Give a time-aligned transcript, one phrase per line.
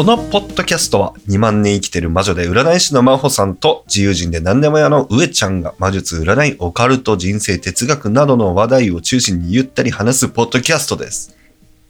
[0.00, 11.36] このポッドキャストは2万年生きてる魔女で占い師の真帆さんと自由人で何でも屋の上ちゃんが魔術、占い、オカルト、人生、哲学などの話題を中心にゆったり話すポッドキャストです。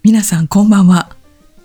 [0.03, 1.11] 皆さんこんばんは。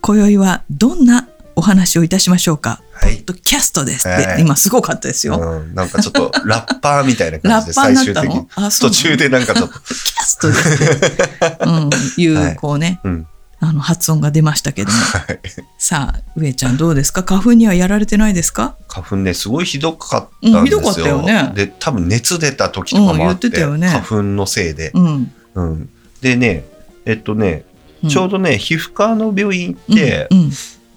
[0.02, 3.16] 今宵はどんなお話をいたしましょうか、はい。
[3.16, 4.42] ポッドキャストですって、はい。
[4.42, 8.46] 今すごかったですよ、うん、なんかちょっとラッパーみたいなラ感じで 最終的に。
[8.80, 12.56] 途中でなんかちょっと、キャストですって、 うん、いう、はい。
[12.56, 13.00] こうね。
[13.04, 13.28] うん、
[13.68, 14.98] あの発音が出ましたけども。
[15.28, 15.40] はい。
[15.78, 17.24] さあ上ちゃんどうですか？
[17.24, 18.76] 花粉にはやられてないですか？
[18.88, 20.60] 花粉ね、すごいひどかったんですよ。
[20.60, 21.52] うんひどかったよね。
[21.56, 23.88] で、多分熱出た時とかもあって、うんてたよね。
[23.88, 24.92] 花粉のせいで。
[24.94, 25.90] うん、うん。
[26.22, 26.66] でね、
[27.06, 27.64] えっとね、
[28.04, 28.10] うん。
[28.10, 30.50] ちょうどね、皮膚科の病院行って、うん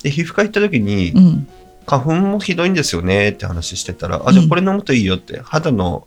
[0.02, 1.12] で皮膚科行った時に、
[1.84, 6.06] 花粉もひどいんですよねって話してたら、あ、じゃあこれ飲むといいよって、肌の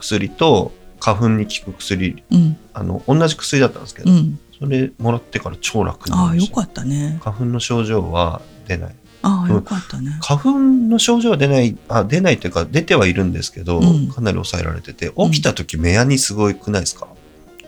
[0.00, 2.56] 薬と花粉に効く薬、うん。
[2.74, 6.22] あの、同じ薬だったんですけど、うんそれもらってから超楽にな。
[6.24, 7.18] ああよかったね。
[7.22, 8.94] 花粉の症状は出ない。
[9.22, 14.08] ああよかったね、花粉の症状は出ない、あ、出ないというか出てはいるんですけど、うん。
[14.08, 17.08] かなり抑えられてて、うん起きた時目やにすごいくないですか、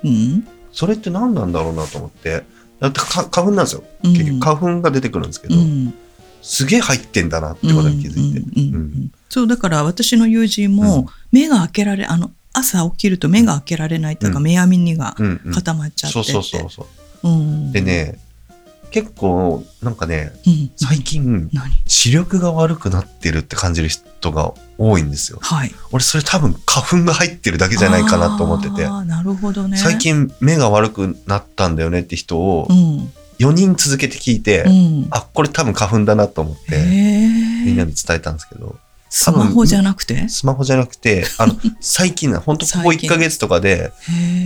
[0.05, 0.47] うん。
[0.73, 2.45] それって何なんだろうなと思って、
[2.79, 3.83] だってか花粉なんですよ。
[4.05, 4.13] うん。
[4.13, 5.93] 結局花粉が出てくるんですけど、うん。
[6.43, 9.11] すげえ入ってんだなってことに気づいて。
[9.29, 10.77] そうだから私の友人うん。
[10.77, 14.45] も目が開けられあの朝起きると目が開けられないというか、うん。
[14.45, 15.53] 目やみにがうんうん。
[15.53, 16.25] 固まっちゃってて。
[16.33, 16.87] そうそうそうそ
[17.23, 17.29] う。
[17.29, 17.73] うん。
[17.73, 18.19] でね、
[18.91, 20.71] 結構、なんかね、うん。
[20.77, 21.71] 最近、何？
[21.87, 25.39] 視力が悪くなってるって感じる人が多いんですよ。
[25.41, 25.73] はい。
[25.93, 29.77] 俺、それ多分花粉が入ってるだけじゃないかなと思ってて、なるほどね。
[29.77, 33.13] 最近目が悪くなったんだよねって人をうん。
[33.39, 35.07] 4人続けて聞いて、うん。
[35.11, 36.77] あ、これ多分花粉だなと思って、
[37.65, 38.77] みんなに伝えたんですけど、
[39.13, 40.29] スマホじゃなくて？
[40.29, 43.11] スマホじゃなくて、あの、 最近な、本当ここ最近。
[43.11, 43.93] 1ヶ月とかで、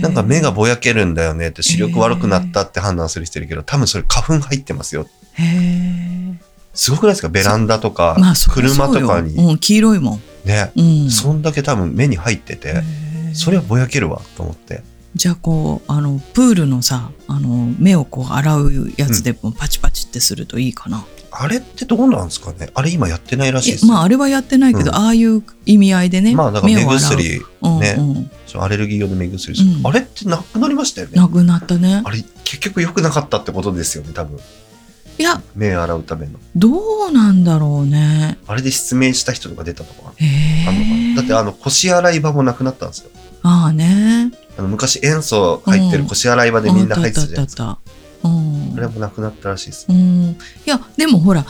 [0.01, 5.07] なんか目がぼやけるんだよねって、視力悪くなったって判断する人いるけど、多分それ花粉入ってますよ。
[5.33, 6.35] へえ
[6.73, 7.29] すごくないですか？
[7.29, 8.17] ベランダとか、
[8.49, 9.35] 車とかに。
[9.35, 12.83] うん、黄色いもん、ね、うん、そんだけ多分目に入ってて、
[13.33, 14.83] それはぼやけるわと思って。
[15.15, 21.05] じゃあこうあのプールのさあの目をこう洗うやつでもパチパチってするといいかな、
[21.37, 22.69] あれってどうなんですかね？
[22.73, 24.95] あれ今やってないらしいですまああれはやってないけど、うん。
[24.95, 27.67] ああいう意味合いでね、まあだから目薬、ねう。
[27.67, 29.87] んうん、アレルギー用の目薬うん。
[29.87, 31.13] あれってなくなりましたよね。
[31.15, 32.01] なくなったね。
[32.05, 34.39] あれ結局良くなかったってことですよね、多分。
[35.17, 35.41] いや。
[35.55, 36.33] 目洗うための。
[36.55, 36.69] ど
[37.09, 38.37] うなんだろうね。
[38.47, 40.13] あれで失明した人とか出たとか。
[40.19, 41.15] え。
[41.15, 43.09] だってあの腰洗い場もなくなったんですよ。
[43.43, 44.31] ああね。
[44.57, 47.77] あの昔塩素入ってる腰洗い場でみんな入ってたじゃないですか。
[48.27, 49.85] あれもなくなったらしいです。
[49.89, 49.95] うん。
[49.95, 51.45] いやでもほら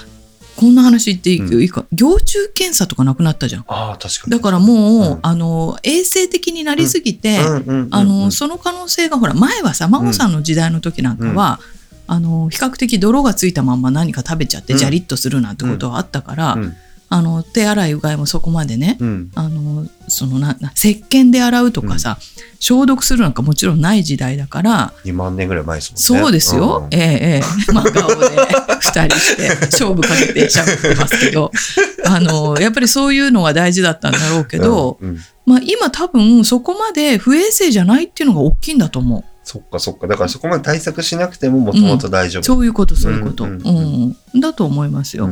[0.56, 1.62] こんな話言っていい,、うん。
[1.62, 1.86] いいか？
[1.92, 3.66] 行虫検査とかなくなったじゃん。
[3.68, 4.32] ああ、確かに。
[4.32, 4.78] だからもう、
[5.14, 5.20] うん。
[5.22, 7.46] あの衛生的になりすぎて、うん。
[7.46, 7.54] うん。
[7.54, 7.80] うん。
[7.82, 7.88] うん。
[7.92, 11.18] あのその可能性がほら前はさ真帆さんの時代の時なん。
[11.18, 11.60] かは、
[12.08, 14.80] あの比較的泥がついたまんま何か食べちゃってうん。
[14.80, 16.76] ジャリッとするなんてことはあったから、うん
[17.16, 19.32] あの手洗いうがいもそこまでね、うん。
[19.36, 22.18] あのそのなな石鹸で洗うとかさ、
[22.60, 26.24] 消毒するなんかもちろんない時代だから、2万年ぐらい前ですもんね。
[26.24, 26.94] そうですよ、うん。
[26.94, 27.72] ええええ。
[27.72, 31.52] 真顔で2人して勝負かけてしゃべってますけど。
[32.06, 35.20] あのやっぱりそういうのが大事だったんだろうけど、うんうん。
[35.46, 39.24] まあ、今多分そこまで不衛生じゃないっていうのが大きいんだと思う。
[39.46, 40.08] そっかそっか。
[40.08, 42.44] だからそこまで対策しなくてももともと大丈夫。
[42.44, 44.16] そういうことそういうこと、ううんん。
[44.34, 44.42] うん。
[44.42, 45.28] だと思いますよ。
[45.28, 45.30] う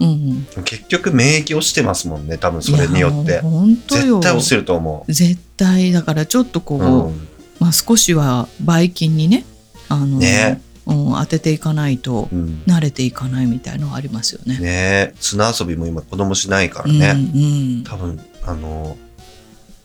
[0.00, 0.46] うんん。
[0.64, 3.32] 結局免疫落ちてますもんね、多分それによって。
[3.32, 3.42] いや。
[3.42, 4.16] 本当よ。
[4.16, 6.80] 絶対落ちてると思絶対だからちょっとこう。
[6.80, 7.28] う、うん。
[7.58, 9.44] まあ、少しはばい菌にね
[9.88, 10.60] あのね。
[10.86, 12.62] うん、当てていかないとうん。
[12.66, 14.58] 慣れていかないみたいのはありますよね。
[14.60, 15.14] ね。
[15.18, 17.10] 砂遊びも今子供しないからうんね。
[17.10, 17.84] うん。
[17.84, 18.96] 多分、あの、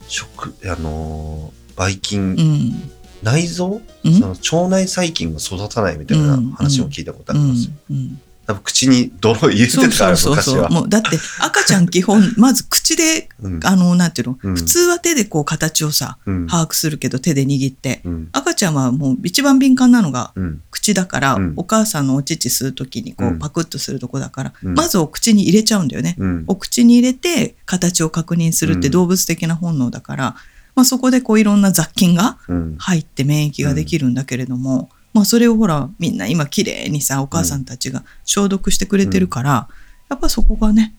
[0.07, 2.91] 食、あの、ばい菌、うん。
[3.23, 3.81] 内臓？
[4.03, 4.13] うん？
[4.13, 7.65] その腸内細菌が育たないみたいな話を聞いたことあります。
[7.65, 7.71] よ。
[7.89, 10.43] うんうん多分口に泥入れてたから、そうそう。
[10.61, 10.69] そう。
[10.69, 11.09] もうだって
[11.39, 13.59] 赤ちゃん基本まず口でうん。
[13.63, 14.55] あのなんていうの、うん。
[14.55, 16.47] 普通は手でこう形をさうん。
[16.47, 18.01] 把握するけど手で握って。
[18.03, 18.29] うん。
[18.31, 20.61] 赤ちゃんはもう一番敏感なのがうん。
[20.71, 21.53] 口だから、うん。
[21.55, 23.39] お母さんのお乳吸う時にこううん。
[23.39, 24.73] パクッとするとこだから、うん。
[24.73, 26.15] まずお口に入れちゃうんだよね。
[26.17, 26.43] うん。
[26.47, 28.91] お口に入れて形を確認するってうん。
[28.91, 30.35] 動物的な本能だから、
[30.73, 32.75] まあ、そこでこういろんな雑菌がうん。
[32.79, 39.67] 入って免疫ができるんだけれども、まあ、それをほらみんな今綺麗にさお母さんたちが消毒してくれてるから、
[40.09, 40.93] やっぱそこがね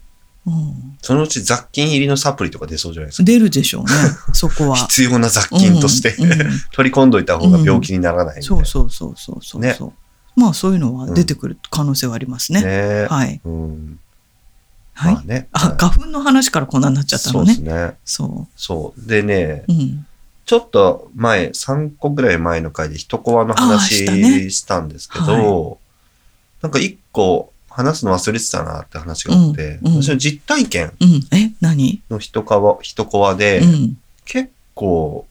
[0.46, 3.24] うんそのうち雑菌入りのサプリとか出そうじゃないですか。
[3.24, 3.90] 出るでしょうね、
[4.34, 4.76] そこは。
[4.76, 6.38] 必要な雑菌として、うんうん
[6.72, 8.42] 取り込んどいた方が病気にならないんで。
[8.42, 9.60] そうそうそうそうそう。
[9.60, 9.76] ね
[10.34, 12.62] まあそういうのは出てくる可能性はありますね。
[12.62, 13.40] ねはい。
[13.44, 13.98] うん。
[14.94, 15.14] はい。
[15.14, 15.48] まあね。
[15.52, 17.54] あ、花粉の話からこんなになっちゃったのね。
[17.54, 17.94] そうね。
[18.04, 19.08] そそう。
[19.08, 19.72] でね、う。
[19.72, 20.06] うん。
[20.44, 24.04] ちょっと前、3個ぐらい前の回で一コアの話
[24.50, 25.76] したんですけど、は
[26.62, 30.92] なんか一個話すの忘れてたなって話があって、うんうん私の実体験
[32.10, 33.98] の一コア、一コアで、うん。
[34.24, 35.26] 結構、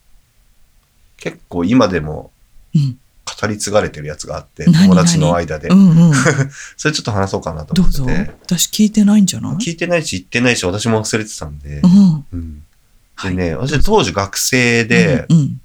[1.18, 2.32] 結構今でも
[2.74, 2.98] うん。
[3.42, 5.74] 語り継がれてるやつがあって、何友達の間でう。
[5.74, 6.14] んうん。
[6.78, 8.32] それちょっと話そうかなと思ってて。。
[8.44, 9.56] 私聞いてないんじゃない？
[9.56, 11.82] 聞いてないし言ってないし私も忘れてたんで。
[12.34, 12.64] うん。
[13.30, 15.62] うんはいでね、私当時学生で、うん。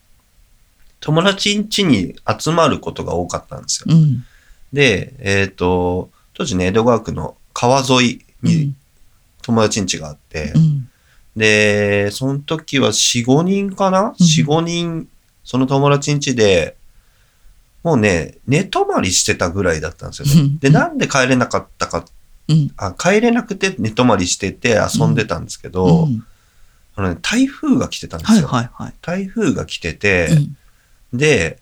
[1.00, 3.94] 友達ん家に集まることが多かったんですよ。
[3.94, 4.24] うん。
[4.72, 8.74] で、えっ、と、当時ね、江戸川区の川沿いに
[9.42, 10.88] 友達ん家があって、うん。
[11.36, 15.08] で、その時は4、5人かな、うん ?4、5人、
[15.44, 16.76] その友達ん家で、
[17.82, 20.40] もうね、寝泊まりしてたぐらいだったんですよね。
[20.40, 22.04] うんで、なんで帰れなかったか、
[22.48, 22.72] うん。
[22.76, 26.26] あ帰れなくて寝泊まりしてて遊んでたんですけど、うん
[26.96, 28.48] あのね、台風が来てたんですはいよ。
[28.48, 28.94] はいはい。
[29.02, 30.56] 台風が来てて、うん
[31.12, 31.58] で、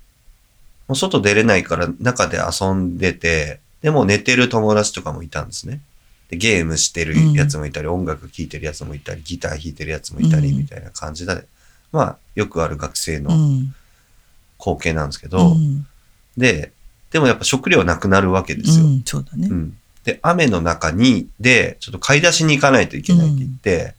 [0.89, 5.81] もう外出れないから中で遊んでて、でも寝てる友達とかもいたんですね。
[6.31, 11.45] でゲームしてるやつもいたり、音楽聴いてるやつもいたり、ギター弾いてるやつもいたり、うんみたいな感じで、
[11.93, 13.75] まあ、よくある学生うのん。
[14.59, 15.87] 光景なんですけど、うん
[16.37, 16.73] で、
[17.13, 18.87] でもやっぱ食料なくなるわけですよ。
[18.87, 19.03] うん。
[19.05, 19.55] そうだねう。
[19.55, 23.95] んで、雨の中に、で、ちょっと買い出しに行かないといけないって言って、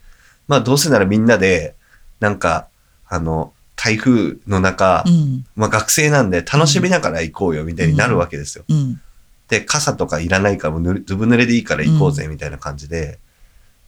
[0.48, 1.76] まあどうせならみんなで、
[2.20, 2.68] なんか、
[3.08, 5.46] あの、台風の中、うん。
[5.56, 8.64] まあ学生なんで楽しみながら行こうよみたいになるわけですよ。
[8.68, 9.02] うん。
[9.48, 13.20] で、傘とかいらないからもずぶ濡れでいいから行こうぜみたいな感じで、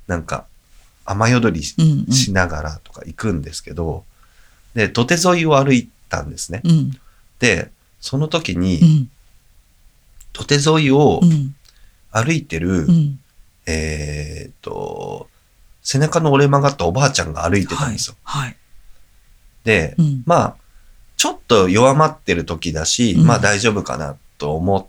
[0.07, 0.45] なんか
[1.06, 4.04] 雨宿りしながらとか行くんですけど、
[4.75, 6.62] で、土手沿いを歩いたんですね。
[6.63, 6.92] うん。
[7.39, 9.09] で、その時に、うん。
[10.33, 11.56] 土手沿いをうん。
[12.12, 13.19] 歩いてる、うん。
[13.65, 15.30] えーっと、
[15.89, 18.16] 背中の折れ曲がったおばあちゃんが歩いてたんですよ。
[18.24, 18.57] はい。
[19.63, 20.24] で、うん。
[20.25, 20.56] まあ、
[21.16, 24.86] ちょっと弱まってる時だし、うんまあ大丈夫かなと思っ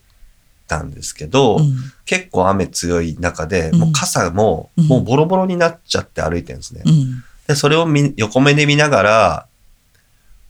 [0.67, 6.83] たんですけど、うん結構雨強い中で、うんもう傘も、うんもうボロボロになっちゃって歩いてるんですね。
[6.85, 7.23] うん。
[7.47, 9.47] で、それを見横目で見ながら、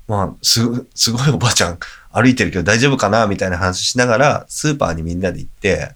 [0.07, 0.63] まあ、す、
[0.95, 1.79] すごいおばあちゃん
[2.11, 5.95] 歩いてるけど大丈夫かなみたいな話しながら、スーパーにみんなで行って、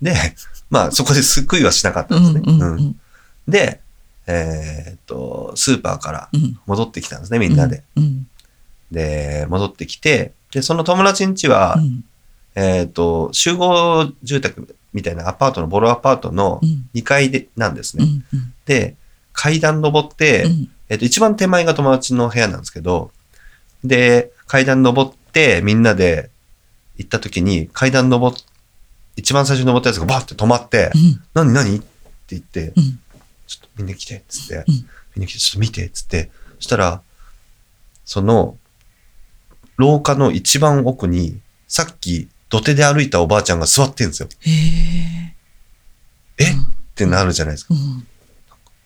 [0.00, 0.14] で、
[0.70, 2.52] まあそこで救いはしなかったうんんですね。
[2.54, 3.00] うんううんん。
[3.46, 3.80] で、
[4.26, 6.58] えーっと、スーパーからうん。
[6.66, 7.82] 戻ってきたんですね、みんなで。
[7.96, 8.26] うん。
[8.90, 12.04] で、戻ってきて、で、その友達ん家は、うん。
[12.54, 16.88] えーっと、集合住宅みたいなアパートの、ボロアパートのうん。
[16.94, 18.04] 2階で、なんですね。
[18.66, 18.96] で、
[19.32, 20.68] 階段登って、うん。
[20.88, 23.12] えっと、一番手前が友達の部屋なんですけど、
[23.84, 26.30] で、階段登って、みんなで
[26.96, 28.36] 行った時に、階段登っ、
[29.16, 31.22] 一番最初に登ったやつがバーって止まって、うん。
[31.34, 31.76] 何何？
[31.76, 31.86] って
[32.30, 32.98] 言って、うん。
[33.50, 34.64] ちょっとみんな来て、っつって、うん
[35.16, 37.02] みんな来て、ちょっと見て、っつって、そしたら、
[38.04, 38.56] その、
[39.76, 44.28] 廊下の一番奥に、さっき土手で歩いたおばあちゃんが座ってんですよ。
[44.40, 45.34] へえ？
[46.38, 46.56] えっ
[46.94, 47.74] てなるじゃないですか。
[47.74, 48.06] うん。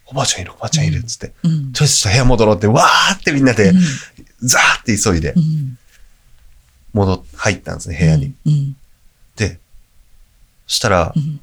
[0.06, 1.32] おばあちゃんいる、おばあちゃんいる、っつって。
[1.42, 1.72] うん。
[1.72, 3.80] とりあえず部屋戻ろうって、わーってみんなでう、ん
[4.40, 5.78] ザーって急いでう、ん。
[6.92, 8.34] 戻っ、入ったんですね、部屋に。。
[8.46, 8.76] うん。
[9.36, 9.58] で、
[10.66, 11.40] そしたらう、ん。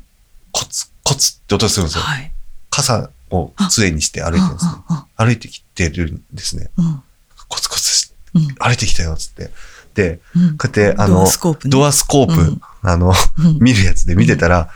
[0.51, 2.03] コツ、コツって音するんですよ。
[2.03, 2.30] はい。
[2.71, 4.71] 傘を杖にして歩いてるんですね。
[4.87, 6.71] あ歩いてきてるんですね。
[6.77, 7.01] あ
[7.37, 8.11] あコツコツ。
[8.59, 9.51] 歩いてきたよ、つって。
[9.93, 10.57] で、うん。
[10.57, 11.71] こうやって、あのドア、スコープね。
[11.71, 14.69] ドアスコープ、うんあの、うん 見るやつで見てたら、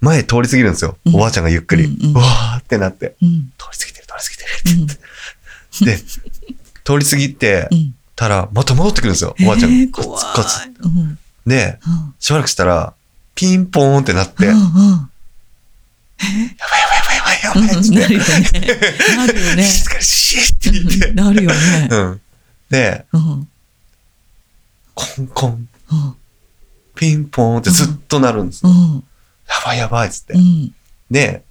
[0.00, 0.96] 前通り過ぎるんですよ。
[1.06, 1.84] うんおばあちゃんがゆっくり。
[1.84, 3.52] うんうんうわーってなって、うん。
[3.58, 4.96] 通り過ぎてる、通り過ぎてるって
[5.84, 5.96] 言って。
[5.96, 6.04] で、
[6.84, 7.94] 通り過ぎてうん。
[8.14, 9.70] たら、また戻ってくるんですよ、おばあちゃん。
[9.72, 10.58] えー怖いコツコツ。
[10.82, 11.18] うん。
[11.46, 12.14] で、うん。
[12.20, 12.92] しばらくしたら、
[13.34, 14.92] ピンポーンってなって、やばいうんうん。
[14.92, 14.98] や
[16.18, 16.87] ばい
[17.42, 18.00] やっつって。
[18.00, 18.26] なるよね。
[19.16, 19.62] なるよね。
[19.64, 21.12] 静かにしーって言って。
[21.12, 21.88] なるよね。
[21.90, 22.20] うん。
[22.70, 23.48] で、うん。
[24.94, 26.16] コンコン、うん。
[26.94, 28.66] ピンポーンってずっとなるんです。
[28.66, 29.04] やうん。
[29.64, 30.38] ばいやばいっつってう。
[30.38, 30.74] ん。
[31.10, 31.42] で、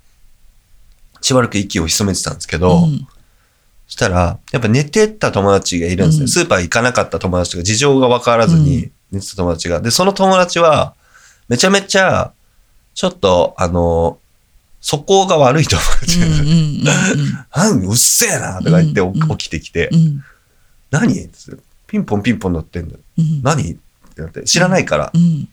[1.21, 3.07] しばらく息を潜めてたんですけど、うん
[3.87, 6.21] そしたら、やっぱ寝てた友達がいるんですね。
[6.23, 9.79] うんスーパー行かなかった友達とか、事情が分からずうに寝てた友達が。
[9.79, 10.93] で、その友達は、
[11.47, 12.33] めちゃめちゃ、
[12.93, 14.19] ちょっと、あの、
[14.79, 16.29] 素行が悪い友達が、う。
[16.29, 19.01] んうんうっせえなとか言って
[19.37, 19.89] 起きてきて、
[20.91, 21.29] 何?
[21.87, 22.95] ピンポンピンポン乗ってんの。
[23.17, 23.41] うん。
[23.41, 23.73] 何?
[23.73, 23.75] っ
[24.15, 25.47] てなって、知らないから、うん。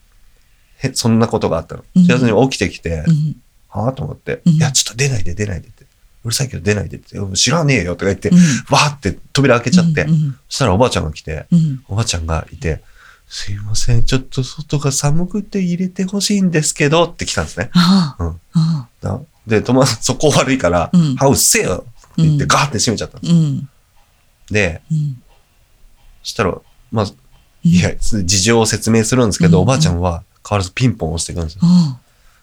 [0.79, 1.85] へそんなことがあったの。
[1.97, 2.05] うん。
[2.05, 3.37] 知らずに起きてきて、うん。
[3.69, 4.53] はあと思って、うん。
[4.55, 5.85] いや、ちょっと出ないで出ないでって。
[6.25, 7.19] うるさいけど出ないでって。
[7.37, 8.37] 知らねえよとか言って、うん。
[8.71, 10.39] わーって扉開けちゃって、うん。
[10.49, 11.85] そしたらおばあちゃんが来て、うん。
[11.89, 12.83] おばあちゃんがいて、
[13.29, 17.71] すいません、ちょっと外が寒くて入れてほしいんですけどって来たんですね。
[17.73, 18.25] ああ。
[18.25, 19.27] うん。
[19.47, 21.17] で、友達、 そこ悪いから、うん。
[21.17, 22.49] ハウスせよって言ってうん。
[22.49, 23.33] ガーって閉めちゃったんです。
[23.33, 23.69] うん。
[24.51, 25.23] で、うん。
[26.23, 26.57] そしたら、
[26.93, 27.07] まあ、
[27.63, 29.63] いや、事情を説明するんですけど、うん。
[29.63, 31.61] おばあちゃんは変わらずピンポン押してくるんですよ。
[31.65, 31.97] うん。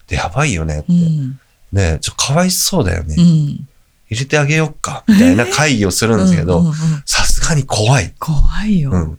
[0.06, 0.92] で、やばいよねって。
[0.92, 1.40] うん。
[1.72, 3.16] ねちょ、かわいそうだよね。
[3.18, 3.68] うん。
[4.12, 6.70] 入れてあげよっか、みたいな会議をするんですけど
[7.06, 8.14] さすがに怖い。
[8.18, 9.18] 怖いよ、うん。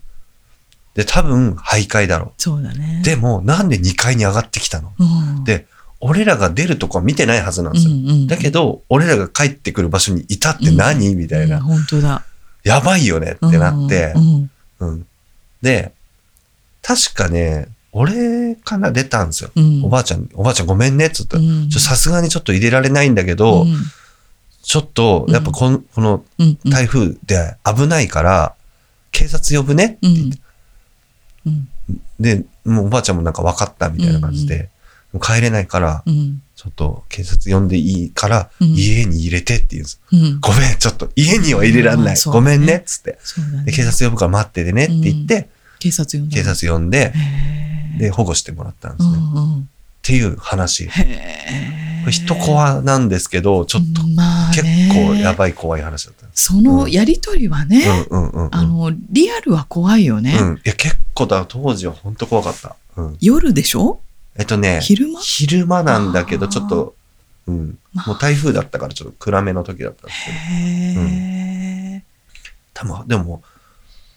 [0.95, 2.99] で、多分、徘徊だろそうだね。
[3.01, 3.05] う。
[3.05, 4.93] でも、なんで2階に上がってきたの？
[4.99, 5.03] う
[5.41, 5.43] ん。
[5.43, 5.65] で
[6.05, 7.93] 俺らが出るとこは見てないはずなんですよ。
[7.93, 11.61] うんうんだけど、俺らが帰ってくる場所にいたって何、みたいうんな。
[11.61, 12.25] 本当だ。
[12.63, 14.13] やばいよねってなって。
[14.15, 15.07] う、んうん。
[15.61, 15.93] で、
[16.81, 19.51] 確かね、俺から出たんですよ。
[19.55, 19.81] うん。
[19.85, 21.37] おばあちゃん、おばあちゃんごめんねっつった
[21.79, 23.73] さすがにちょっと入れられないんだけど、うん。
[24.61, 26.57] ちょっと、やっぱこの、このうん。
[26.65, 26.69] うん。
[26.69, 28.55] 台風で危ないから、
[29.11, 30.42] 警察呼ぶねって言って、うん
[32.23, 34.69] で、もうおばあちゃんもなんか分かったみたいな感じで、
[35.11, 36.41] もう帰れないから、うん。
[36.55, 38.69] ちょっと警察呼んでいいから、うん。
[38.69, 40.01] 家に入れてって言うんです。
[40.11, 40.39] うん。
[40.39, 42.15] ごめん、ちょっと家には入れらんない。
[42.25, 43.11] ごめんね、っつって。
[43.11, 43.65] ね。
[43.65, 45.49] で、警察呼ぶから待っててねって言って、
[45.79, 47.13] 警察呼んだ警察呼んで、
[47.99, 49.17] で、保護してもらったんでうすね。
[49.17, 49.69] っんうん
[50.03, 50.87] ていう話。
[52.09, 56.27] 人怖なんですけど、ちょっとまあ結ね構やばい怖い話だった。
[56.33, 58.55] そのやりとりはね、うんうんうんうん。
[58.55, 60.55] あのリアルは怖いよね、うん。
[60.55, 62.75] いや、結構だ、当時は本当怖かった。
[62.97, 63.17] うん。
[63.21, 64.01] 夜でしょ？
[64.35, 65.19] えっとね、昼間？
[65.21, 66.95] 昼間なんだけど、ちょっと、
[67.47, 67.77] うん。
[67.93, 70.37] まあもう台風だったからちょっと暗めの時だったんですけど。
[70.37, 72.03] へえ、
[72.73, 73.43] 多分、でも、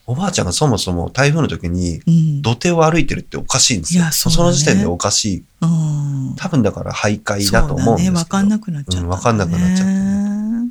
[0.07, 4.03] おばあちゃんがそもそも台風の時にうん土手を歩いてるっておかしいんですよ。
[4.03, 5.45] いやそねの時点でおかしい。
[5.61, 8.19] うん、多分だから徘徊だと思うんですけど。
[8.19, 10.71] ね分かんなくなっちゃった、ねうん分かんなくなっちゃったね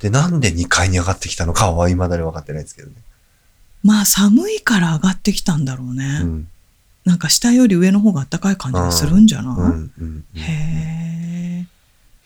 [0.00, 2.94] で、なんで2階に上がってきたのかは未だに分かってないですけどね。
[3.84, 6.48] まあ寒いから上がってきたんだろうね、うん。
[7.04, 9.62] なんか下より上の方が暖かい感じがするんじゃない、うん。
[9.62, 9.92] うん。
[10.00, 11.02] うんいへえ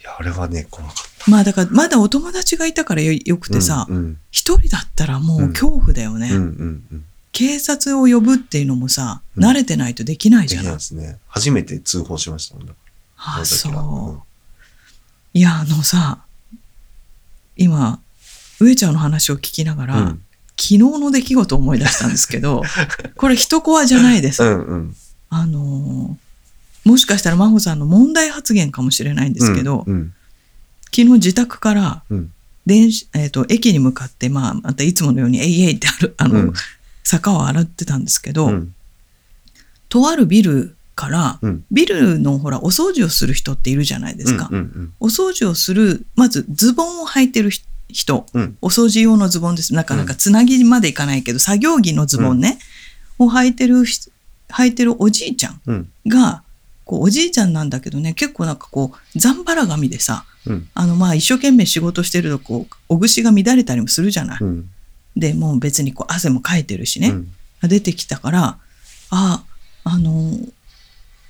[0.06, 1.15] や、あれはね、怖かった。
[1.26, 3.96] まあだからまだお友達がいたからよよくてさうん。
[3.96, 7.04] うん一、人だったらもう恐怖だよね、うんうんうん。
[7.32, 11.18] 警察を呼ぶっていうのもさ、うん慣れてないとできないじゃないですね。
[11.28, 12.74] 初めて通報しましたもんだ。
[13.16, 14.22] あその時はそう。
[15.34, 16.20] いや、あのさ、
[17.56, 18.00] 今、
[18.60, 20.22] 上ちゃんの話を聞きながら、うん
[20.58, 22.62] 昨日の出来事を思い出したんですけど、
[23.16, 24.42] これ一コアじゃないです。
[24.42, 24.96] うんうん。
[25.28, 26.26] あのー
[26.86, 30.14] もしかしたら真帆さんの問題発言かもしれないんですけど、うん。
[30.96, 32.32] 昨日自宅からうん。
[32.64, 36.52] 電子、えっ、と、駅に向かって、まあ、またいつものように、えいえいってある、あの、うん
[37.04, 38.74] 坂を洗ってたんですけど、うん。
[39.88, 41.64] とあるビルから、うん。
[41.70, 44.48] ビルのほら、お掃除をする人っているじゃないですか。
[44.50, 49.72] うんうんお掃除をする、まずズボンを履いてるひ人、うんお掃除用のズボンです。
[49.72, 52.58] なかなかつなぎまでいかないけど、作業着のズボンね、
[53.20, 54.10] を履いてるひ、
[54.48, 55.88] 履いてるおじいちゃんうん。
[56.08, 56.42] が、
[56.86, 60.68] こう、おじいちゃんなんだけどね、結構なんかこう、ざんばら髪でさ、うん。
[60.72, 64.38] あの、まあ、一生懸命仕事してると、こう、お串が乱れたりもするじゃない。
[64.40, 64.70] うん。
[65.16, 68.58] で、もう別にこう、汗もかいてるしね、うん出てきたから、
[69.10, 69.42] あ、
[69.82, 70.38] あの、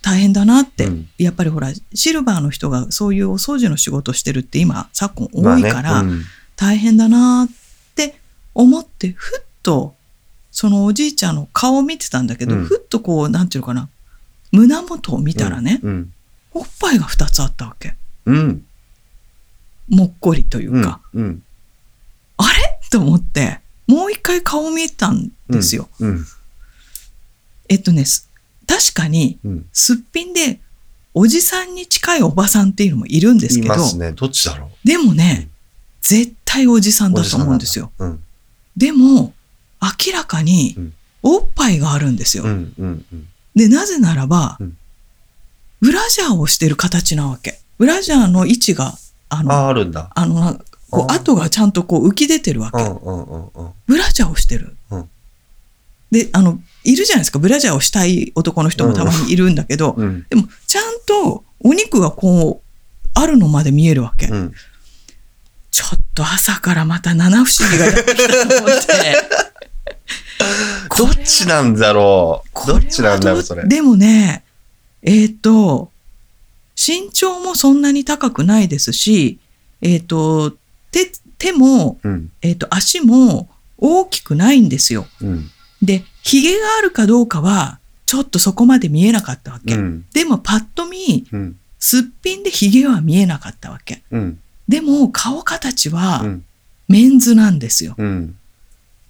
[0.03, 6.23] 大変だなって、うんやっぱりほら、シルバーの人がそういうお掃除の仕事してるって今、昨今多いから、うん
[6.57, 7.49] 大変だなっ
[7.95, 8.19] て
[8.55, 9.95] 思って、ふっと、
[10.51, 13.89] そのおじいちゃんの顔を見てたんだけど、うんふっとこう、なんていうのかな、
[14.53, 16.13] 胸元を見たらね、うん。
[16.53, 17.95] おっぱいが2つあったわけ。
[18.25, 18.65] うん。
[19.89, 21.43] もっこりというか、うん。
[22.39, 22.81] あれ？
[22.91, 25.89] と思って、もう一回顔見たんですよ。
[26.01, 26.25] うん。
[27.69, 28.29] えっとね、す
[28.67, 29.67] 確かに、うん。
[29.73, 30.61] すっぴんで、
[31.15, 34.13] おじさんに近いおばさんっていうのもいるんですいけど、ますね。
[34.13, 35.49] どっちだろでもね、
[36.01, 37.17] 絶対おじさんう。
[37.17, 37.91] だと思うんですよ。
[38.77, 39.35] でも、
[39.81, 42.45] 明らかにうん、おっぱいがあるんですよ。
[42.45, 42.75] うん。
[42.79, 43.05] うん。
[43.13, 43.29] うん。
[43.57, 43.61] うん。
[43.61, 44.77] で、なぜならば、うん
[45.81, 47.61] ブラジャーをしてる形なわけ。
[47.79, 48.95] ブラジャーの位置が、
[49.29, 50.11] あの、あ、あるんだ。
[50.15, 50.59] あの、
[50.91, 52.79] こう、跡がちゃんとこう浮き出てるわけ。
[53.87, 54.77] ブラジャーをしてる。
[54.91, 55.09] うん
[56.11, 57.41] で、あの、いるじゃないですか。
[57.41, 60.25] ブラジャーをしたい男の人もたまにいるんだけど、うん。
[60.31, 64.29] でも、ちゃんとお肉がこう、あるのまで見えるわけ。
[64.29, 64.55] うん。
[65.73, 68.87] ちょっと朝からまた七不思議がやってきたと思って。
[70.97, 72.67] どっちなんだろう？
[72.67, 73.67] どっちなんだろう、それ。
[73.67, 74.45] でもね、
[75.03, 75.91] えっ、と、
[76.77, 79.39] 身長もそんなに高くないですし、
[79.81, 80.57] えっ、と、
[80.91, 82.31] 手、手も、うん。
[82.43, 83.49] えっ、と、足も
[83.79, 85.07] 大きくないんですよ。
[85.21, 85.51] うん。
[85.83, 89.75] で、髭があるかどうかは、ちょっとそこまで見えなかったわけ。
[89.75, 90.05] うん。
[90.13, 91.57] でも、パッと見、うん。
[91.79, 94.03] すっぴんでヒゲは見えなかったわけ。
[94.11, 94.39] うん。
[94.67, 96.43] でも顔形うはん。
[96.89, 97.95] メンズなんですよ。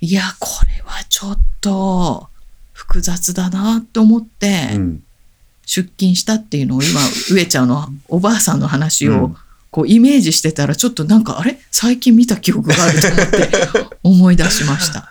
[0.03, 0.09] うん。
[0.09, 2.29] いや、これはちょっと
[2.73, 5.03] 複雑だなと思ってうん。
[5.65, 7.01] 出勤したっていうのを今、
[7.31, 9.37] 上ちゃんのおばあさんの話をうん
[9.73, 11.59] こうイメージしてたらちょっとなんか、あれ？
[11.71, 13.51] 最近見た記憶があると思って
[14.05, 15.11] 思い出しました。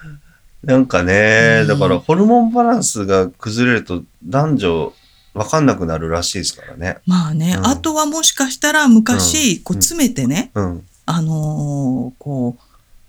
[0.63, 4.93] なんかね、うんだからホルモンバランスが崩れると男女
[5.35, 6.97] わかんなくなるらしいですからね。
[7.05, 10.83] まあね、うんあとはもしかしたら昔、うんこう詰めてね、うん。
[11.05, 12.61] あのーこう、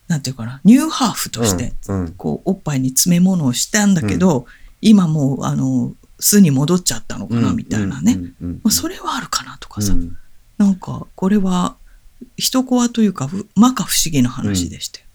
[0.09, 2.15] なんていうかな、ニューハーフとして、うん。
[2.17, 4.47] こう、おっぱいに詰め物をしたんだけど、
[4.81, 8.19] 今もう、あの、巣に戻っちゃったのかな、みたいなね。
[8.71, 10.17] それはあるかなとかさ、うん
[10.59, 11.77] なんか、これは、
[12.37, 15.07] 一コアというか、ふ摩訶不思議な話でしたよ。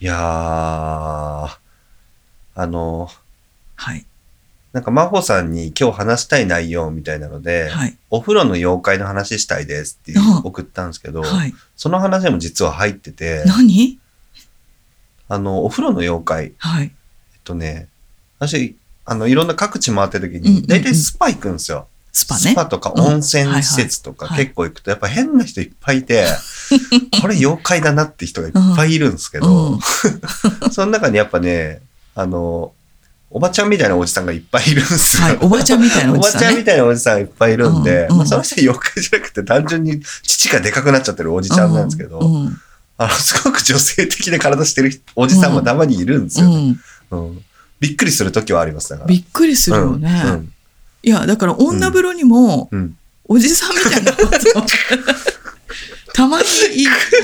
[0.00, 1.58] いやー、あ
[2.54, 3.10] の、
[3.74, 4.06] はい。
[4.72, 7.96] なんか真帆さんに今日話したい内容みたいなので、はい。
[8.08, 11.54] お風呂の妖怪の話したいですって送ったんですけど、はい。
[11.76, 13.98] その話も実は入ってて、何？
[15.28, 16.92] あの、お風呂の妖怪、えっはい。
[17.44, 17.88] とね、
[18.38, 21.88] 私、あの、いろんな各地回ってる時うんうんうんに、大体スパ行くんですよ。
[22.12, 22.40] スパね。
[22.40, 26.26] スパとか温泉施設とか結構行くと、やっぱ変な人いっぱいいて、
[27.20, 29.80] これ妖怪だなって人がいっぱいいるんですけど、うん
[30.72, 31.80] その中にやっぱね、
[32.14, 32.72] あの、
[33.30, 35.28] おばちゃんみたいなおじさんがいっぱいいるんですよ。
[35.28, 35.38] はい。
[35.40, 36.46] おばちゃんみたいなおおじさんね。
[36.46, 42.46] ばちゃんみたいなおじさんがいっぱいいるんで、うんうんまあ、その人は妖怪じゃなくて単純に乳がでかくなっちゃってるおじちゃんなんですけど、うん。
[42.46, 42.56] うん
[43.02, 46.76] あの、すごく女性的な体してるおじさんもたまにいるんですよね。
[47.10, 47.44] うんうん
[47.80, 49.06] びっくりする時はありますだから。
[49.06, 50.22] びっくりするよね。
[50.26, 50.52] うん
[51.02, 52.68] いや、だから女風呂にも、
[53.24, 54.30] おじさんみたいなこと
[56.12, 56.46] たまに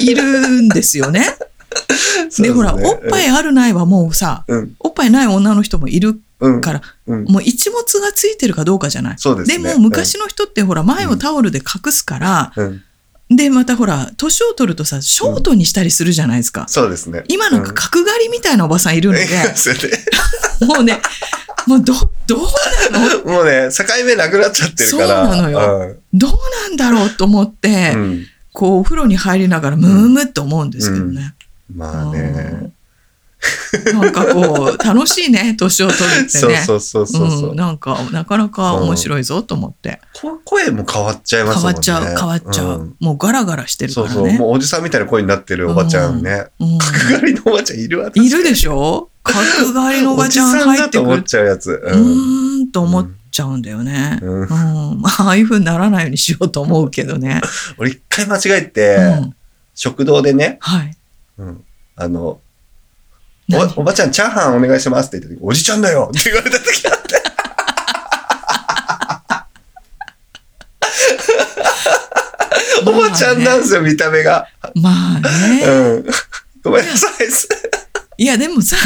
[0.00, 0.22] いいる
[0.62, 1.36] んですよね。
[2.38, 9.18] で、ほら、おっぱいあるないはもうさ、うん、おっぱいない女の人もいるうん、から、うん、もう一物がついてるかどうかじゃない。
[9.18, 9.58] そうで。
[9.58, 12.82] も昔の人ってほら、前をタオルで隠すから、うん、
[13.30, 16.66] で、またほら、年を取るとさ、ショートにしたりするじゃないですか。
[16.68, 17.24] そうですね。
[17.28, 19.26] 今なんか角刈りみたいなおばさんいるので、
[20.66, 21.00] もうね、
[21.66, 21.94] もうど、
[22.26, 22.40] どう
[22.92, 23.24] なの？
[23.24, 25.26] もうね、境目なくなっちゃってるから。
[25.26, 27.96] そうなのよどうなんだろうと思って、
[28.52, 31.34] こう、お風呂に入りながら、ムームって思うんですけどね。
[31.74, 32.20] まあね。
[32.62, 32.72] うん
[33.92, 36.62] なんかこう、楽しいね、 年を取るってね。
[36.66, 40.00] そうそうそうそうそう、ん、なんか、なかなか面白いぞと思って。
[40.14, 41.80] こ声も変わっちゃいますもんね。
[41.84, 42.82] 変わっちゃう、変わっちゃう。
[42.84, 44.26] んもうガラガラしてるかそうそう。
[44.26, 44.38] らね。
[44.38, 46.46] もうおじさんみたいな声になってるおばちゃんね。
[46.58, 48.10] うん角刈りのおばちゃんいるわ。
[48.12, 49.10] いるでしょ？
[49.22, 51.22] 角刈りのおばちゃん入ってくる思っ。
[51.22, 51.70] ちゃうやつ。
[51.72, 54.18] うーんと思っちゃうんだよね。
[54.22, 54.48] うん
[55.04, 57.42] あ、 ああいう風にならないようにしようと思うけどね。
[57.76, 59.34] 俺一回間違えて、うん。
[59.74, 60.96] 食堂でね、はい。
[61.38, 61.64] うん、
[61.96, 62.40] あの、
[63.48, 63.72] 何？
[63.76, 67.22] おおばちゃんチャーハンお願いしますって言った時、おじちゃんだよって言われた時あって。
[72.90, 74.46] おばちゃんなんですよ、見た目が。
[74.74, 75.64] まあね。
[75.64, 76.06] うん。
[76.62, 77.12] ごめんなさい。
[78.18, 78.76] いや、でもさ、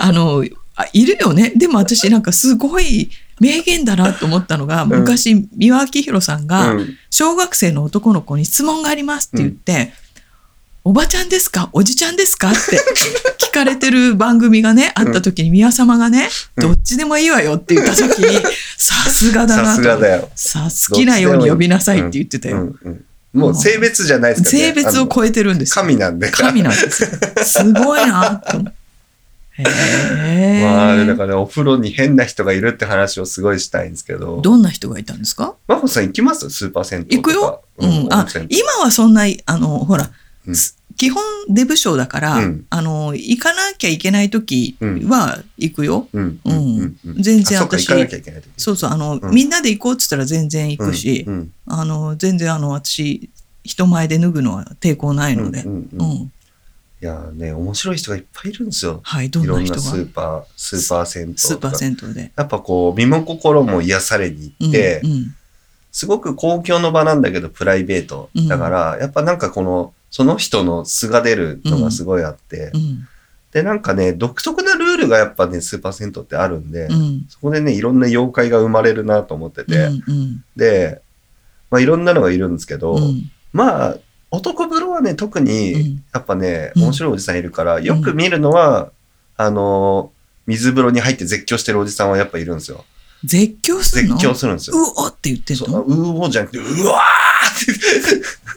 [0.00, 0.44] あの、
[0.76, 1.52] あいるよね。
[1.56, 3.10] でも私なんかすごい
[3.40, 9.92] 名言だなと思ったのが、ん昔、三輪明宏さんが、うん小学生の男の子に質問がありますって言って、
[10.88, 11.68] おばちゃんですか？
[11.74, 12.48] おじちゃんですか？
[12.50, 12.58] って
[13.38, 18.40] 聞かれてる番組がね、あった時に宮様がね、うんどっちでもいいわよって言った時に、
[18.78, 19.88] さすがだなさすと。
[19.90, 20.30] がだよ。
[20.34, 22.74] さ好きなように呼びなさいって言ってたよ。
[23.34, 24.64] もう性別じゃないですからね。
[24.68, 25.82] 性別を超えてるんですよ。
[25.82, 26.30] 神なんで。
[26.30, 27.10] 神なんですよ。
[27.44, 28.64] すごいなって思。
[30.62, 34.40] まあ、だからね、お風呂に変な人がいるって話をすごいしたいんですけど。
[34.40, 35.54] どんな人がいたんですか？
[35.66, 36.48] マホさん行きます？
[36.48, 37.18] スーパー銭湯。
[37.18, 37.62] 行くよ。
[37.76, 38.08] ううんん。
[38.10, 40.10] あ今はそんな、あの、ほら、
[40.46, 46.08] うんす基本デブ賞だから、うんあの、行かなきゃいけない時は行くよ。
[46.12, 46.40] うん。
[46.44, 48.08] ううん全然私あそう
[48.56, 51.24] そうそう、あの、うんみんなで行こうっつったら全然行くし、
[51.66, 53.30] あの、全然あの、私、
[53.62, 55.62] 人前で脱ぐのは抵抗ないので。
[55.62, 56.32] うん。
[57.00, 58.98] いやーね、面白い人がいっぱいいるんですよ。
[59.04, 59.80] はい、どんなん人が？
[59.80, 61.34] なスーパー、スーパー銭湯。
[61.36, 62.32] スーパー銭湯で。
[62.34, 65.34] やっぱこう、身も心も癒されに行って、うんうん
[65.92, 68.30] すごく公共の場なんだけど、プライベート。
[68.34, 68.48] うん。
[68.48, 73.08] だから、やっぱなんかこの、その人の素が出るのがすごいあって、うん。
[73.52, 77.26] で、なんかね、独特なルールがやっぱね、スーパー銭湯ってあるんで、うん。
[77.28, 80.44] そこでね、いろんな妖怪が生まれるなと思ってて、うんうん。
[80.56, 81.00] で、
[81.70, 83.30] まあいろんなのがいるんですけど、うん。
[83.52, 83.96] まあ、
[84.30, 86.04] 男風呂はね、特に、うん。
[86.12, 86.82] やっぱね、うん。
[86.84, 88.92] 面白いおじさんいるから、よく見るのは、
[89.36, 92.84] あのー水風呂に入って絶叫してるおじさんはやっぱいるんですよ。
[93.24, 94.76] 絶叫する絶の叫するんですよ。
[94.76, 98.48] うおって言ってんそうのうおーじゃなくて、うわーって。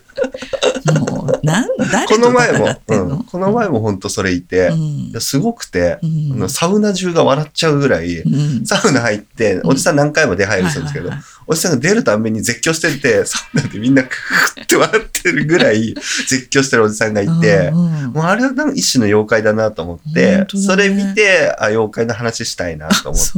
[0.91, 2.31] もうなん誰ことの？
[2.31, 4.71] 前戦もこの前も本当それいて、
[5.19, 6.33] すごくて、うん。
[6.33, 8.65] あのサウナ中が笑っちゃうぐらい、うん。
[8.65, 15.93] サウナ入って、おじさん何回も出入りするんですけど、はいはいおじさんが出るために絶叫してて、サウナでみんなクーって笑ってるぐらい
[16.29, 18.11] 絶叫してるおじさんがいはいて、うんうん。
[18.13, 23.29] もうあれは一種の妖怪だなと思って、それ見て、あ、妖怪の話したいなと思って、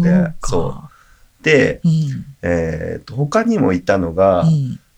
[0.44, 0.93] そう
[1.84, 2.26] うん。
[2.42, 4.44] えーと、他にもいたのが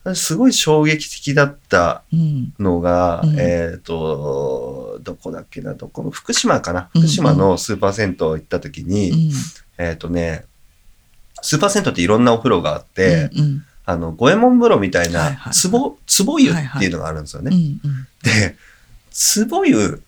[0.05, 0.15] う、ん。
[0.15, 2.53] すごい衝撃的だったうん。
[2.59, 3.35] のが、うん。
[3.39, 6.89] えっ、と、どこだっけな、どこの、福島かな？
[6.93, 9.31] うん福島のスーパー銭湯行った時に、うん。
[9.77, 10.45] えっ、とね、
[11.41, 17.51] スーパー銭湯っていろんなお風呂があって、うんあの、五右衛門風呂みたいはいなは、いつぼ、つぼ湯っていうのがあるんですよね。
[17.53, 18.07] うんうん。
[18.23, 18.55] で、
[19.11, 20.01] つぼ湯、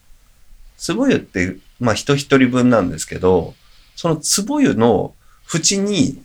[0.78, 3.54] つぼ湯って、まあ人一人分なんですけど、
[3.95, 5.13] そのつぼ湯の
[5.54, 6.19] 縁に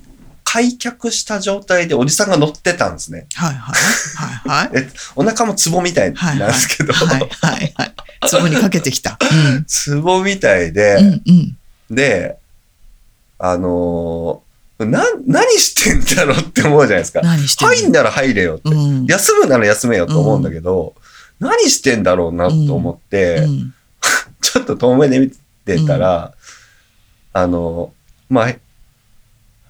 [0.53, 3.27] 開脚した状態でおじさんが乗ってたんですね。
[3.35, 3.75] はいはい。
[4.49, 4.85] はいはい。
[4.85, 7.75] えお腹も壺みたいなんですけど、はいはい。
[7.75, 7.95] はい
[8.31, 9.19] 壺にかけてきた。
[10.03, 11.23] 壺みたいで、うんうん。
[11.27, 11.57] うん
[11.91, 12.37] で、
[13.39, 17.21] あのーな、何してんだろうって思うじゃないですか。
[17.23, 18.71] 何して入んなら入れよって。
[18.71, 19.07] うん。
[19.07, 20.95] 休むなら休めよと思うんだけど、
[21.39, 23.75] 何してんだろうなと思って、うん。
[24.41, 25.31] ちょっと遠目で見
[25.65, 26.33] てたら、
[27.33, 27.93] あの、
[28.29, 28.55] まあ、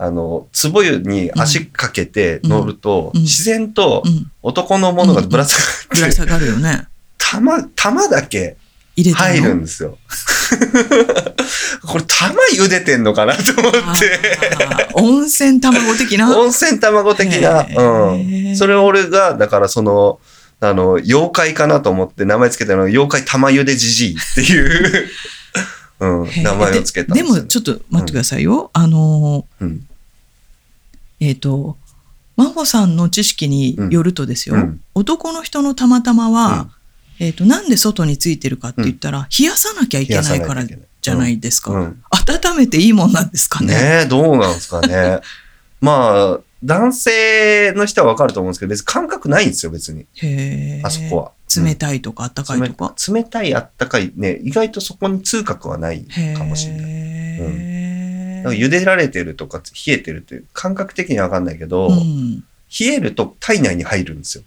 [0.05, 3.21] あの、壺湯に足かけて乗ると、うん。
[3.21, 3.23] うん。
[3.23, 4.33] 自然とうん。
[4.43, 6.89] 男のものがぶら下がって、ぶら下がるよね。
[7.19, 8.57] 玉、玉だけ
[8.97, 9.61] 入るんの？
[9.61, 9.99] ですよ。
[11.87, 14.19] これ玉茹でてんのかなと思って。
[14.95, 16.37] 温泉卵的な？
[16.37, 17.65] 温泉卵的な。
[17.65, 18.57] うん。
[18.57, 20.19] それを俺が、だからその、
[20.59, 25.09] あの、妖怪かなと思って名前つけたのは、妖怪玉茹でじじいっていう、
[26.01, 27.41] うん、名前をつけたんでよ、ね。
[27.41, 29.87] もちょっと待ってくださいよ、あのうん。
[31.23, 31.77] えっ、と
[32.37, 34.81] 真帆さんの知識によるとですよ、うん。
[34.95, 36.69] 男の人のたまたまは、
[37.21, 37.27] うん。
[37.27, 40.55] えっ、となんで外についてるかって言ったら、冷やさなきゃいけないか。
[40.55, 42.03] らじゃないですか、うん。
[42.11, 43.75] 温めていいもんなんですかね。
[43.75, 45.21] ねえ、どうなんですかね。
[45.81, 50.07] まあ、男性の人はわかると思うんですけど、別に感覚ないんですよ、別に。
[50.85, 51.33] あそこは。
[51.55, 56.07] 冷たいとか温かいとか、冷冷たい、あったかい、ね、意外とそこに痛覚はない
[56.37, 57.72] かもしれない。
[58.43, 62.45] なんか茹でられてるとか冷えてるって感覚的にはわかんないけど、うん。
[62.81, 64.45] 冷えると体内に入るんですよ。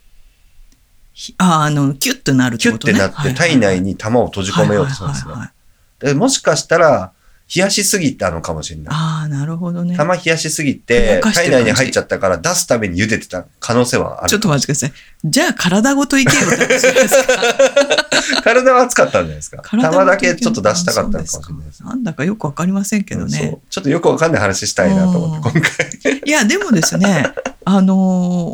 [1.13, 5.53] ひああのキュッとなるってキュッことねてなって体内に玉を閉じ込めようとするんですはいはいはいね。
[5.99, 7.13] でもしかしたら、
[7.53, 8.87] 冷やしすぎたのかもしれない。
[8.89, 14.29] ああなるほどね玉冷やしすぎて、体内に入っちゃったから出すために茹でてた可能性はある。
[14.29, 19.61] ちょっと待ってくださいじゃあ体ごといけよって話ですか 体は熱かったんじゃないですか。
[19.61, 21.83] 玉だけちょっと出したかったのかもしれないです。
[21.83, 23.57] なんだかよくわかりませんけどうんそうね。
[23.69, 26.21] ちょっとよくわかんない話したいなと思って、うん今回。
[26.25, 27.31] いや、でもですね、
[27.65, 27.95] あのー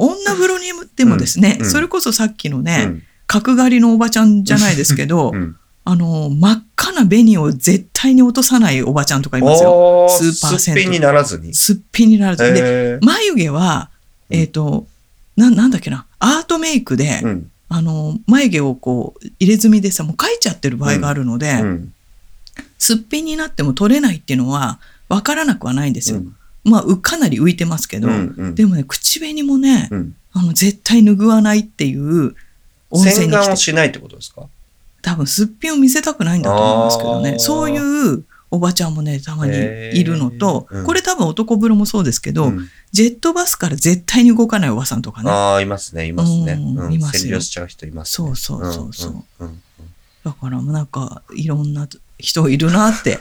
[0.01, 5.55] 女風呂にでもですね、うんうんそれこそさっきのうね、ん角刈りのおばちゃんじゃないですけど、うん
[5.91, 10.07] あのー真っ赤な紅を絶対に落とさないおばちゃんとかいますよ。
[10.09, 11.53] スーパー銭湯すっぴんにならずに。
[11.53, 12.43] すっぴんになると。
[12.43, 13.05] で、へー。
[13.05, 13.89] 眉毛は、
[14.29, 14.37] うん。
[14.37, 14.87] えっ、と、
[15.35, 17.51] な、なんだっけな、アートメイクで、うん。
[17.67, 21.93] あのー眉毛をこう、入れ墨でさ、もう描いちゃってる場合があるので、うん。
[22.77, 26.17] すっぴんになっても取れないっていうのは、わからなくはないんですよ。
[26.17, 26.35] うん。
[26.63, 28.55] まあ、うかなり浮いてますけど、うんうん。
[28.55, 30.15] でもね、口紅もね、うん。
[30.31, 32.35] あの、絶対拭わないっていう
[32.91, 34.47] 温泉洗顔をに来て、しないってことですか？
[35.01, 39.55] 多分すっぴんを見せたくないんだと思うんですけどね、そういうおばちゃんもね、たまに
[39.93, 45.31] いるのと、うんこれ多分男風呂もそうですけど、うんジェットバスから絶対に動かないおばさんとかね。
[45.31, 46.53] ああ、いますね、いますね。
[46.53, 48.27] うんうんいますしちゃう人いますね。
[48.27, 49.07] そうそうそうそ
[49.39, 49.49] う
[50.25, 51.87] だからなんか、いろんな
[52.19, 53.19] 人いるなって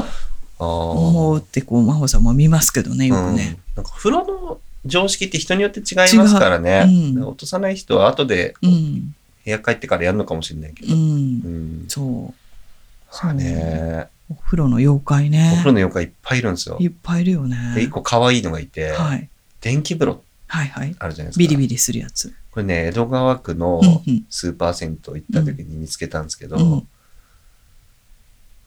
[0.58, 3.58] 思うって、こう、真帆さんも見ますけどね、よくね。
[3.62, 6.84] うんなんか風呂の常識って人によって違いますからね。
[7.20, 9.14] 落とさない人は後でうん。
[9.48, 10.94] 部屋帰ってからやるのかもしれないけど。
[10.94, 11.00] うん。
[11.00, 11.84] うん。
[11.88, 13.24] そう。
[13.24, 15.64] まあね、お風呂の妖怪おね風。
[15.68, 16.76] 呂の妖怪いっぱいいるんですよ。
[16.78, 17.72] いっぱいいるよね。
[17.74, 19.28] で、一個可愛いのがいて、はい。
[19.60, 20.94] 電気風呂はいはい。
[20.98, 21.38] あるじゃないですか。
[21.38, 22.34] ビリビリするやつ。
[22.50, 23.80] これね、江戸川区の
[24.28, 26.88] スーパー銭湯行った時に見つけたんですけど、うん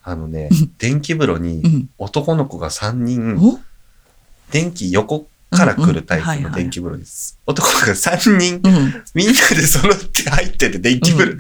[0.04, 1.90] あのねうん、電気風呂うにん。
[2.00, 3.60] 男の子が3人、お？
[4.52, 7.38] 電気横から来るタイプの電気風呂です。
[7.46, 9.04] 男が3人、うん。
[9.14, 11.38] みんなで揃って入ってて、電気風呂。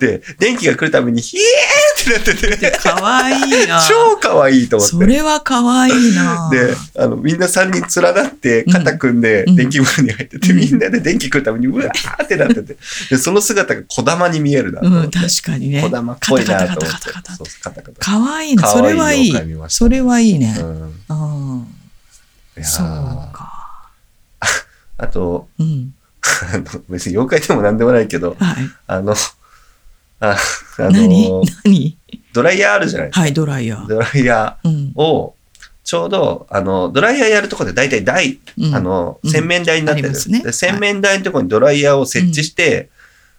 [0.00, 3.80] で、電気が来るために、ヒエーってなってて、かわいいな。
[3.88, 4.96] 超可愛いと思って。
[4.96, 6.50] それはかわいいな。
[6.50, 12.76] で、あの、みんな3人連なって、肩組んで、うん電気風呂に入ってて、うんみんなで電気来るために、うわーってなってて、
[13.10, 15.18] で、その姿が小玉に見えるなとうん、思って。
[15.20, 15.90] 確かにね小。
[15.90, 17.92] 玉っぽいなと思って。
[18.00, 18.66] かわいいな。
[18.66, 19.32] それはいい
[19.68, 20.56] それはいいね。
[20.58, 21.66] うん。
[22.64, 22.86] そう
[23.32, 23.51] か。
[25.02, 25.94] あと、うん。
[26.54, 28.56] あ の別に妖怪でもなんでもないけど、はい。
[28.86, 29.12] あの、
[30.20, 30.36] あ
[30.78, 31.42] あの
[32.32, 33.08] ドライヤーあるじゃない？
[33.08, 33.20] ですか。
[33.22, 33.88] はい、ドライヤー。
[33.88, 35.00] ドライヤうんー。
[35.00, 35.34] を、
[35.82, 42.88] ちょうど、あの、ドライヤーやるとこで大体台、うんあの、うん洗面台になってる、ありますねで洗面台のところにドライヤーを設置して、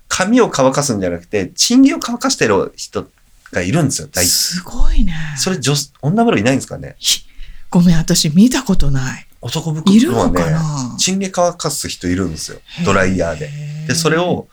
[0.10, 3.08] 髪を乾かすんじゃなくて、チンゲを乾かしてる人
[3.54, 4.28] がいるんですよ、大体。
[4.28, 5.13] すごいね。
[5.38, 6.95] それ女、女風呂いないんですかね？
[6.99, 7.21] ひ
[7.69, 9.26] ごめん、私見たことない。
[9.43, 10.62] 男いるの袋は
[10.93, 13.47] ね、チンゲ乾かす人いるんですよ、ドライヤーで。
[13.47, 14.47] へで、それを、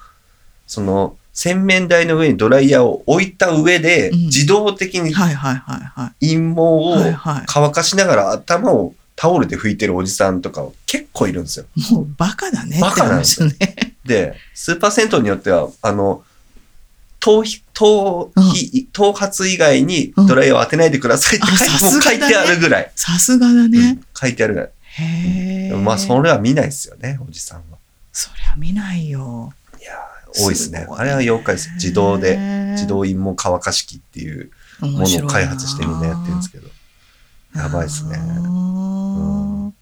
[0.66, 6.44] その、洗面台の上にドライヤーを置いた上で、うん自動的にはいはいはいは陰毛い。
[6.54, 6.94] を
[7.46, 11.66] 乾かしながら頭をタオルで拭いてるおじさんとか結構いるんですよ。
[11.76, 11.94] い。
[11.94, 13.96] もうバカだねバカなんですよ話ね。
[14.04, 16.22] で、スーパー銭湯によっては、あの、
[17.20, 22.90] 頭皮、頭皮、頭髪以外にドライヤーを当てないでくださいって書い,、てあるぐらい。
[22.96, 23.98] さすがだうんね。
[24.18, 24.70] 書いてあるぐらい。
[24.98, 25.76] へえ。
[25.76, 27.78] まあ、それは見ないですよね、おじさんは。
[28.12, 29.52] そりゃ見ないよ。
[29.80, 30.84] いやー多いですね。
[30.88, 31.70] ごあれは妖怪です。
[31.74, 32.36] 自動で、
[32.72, 34.50] 自動陰毛乾かし器っていう
[34.80, 36.68] ものを開発してみんなやってるんですけど。
[37.54, 38.16] やばいですね。
[38.16, 38.46] う
[39.68, 39.74] ん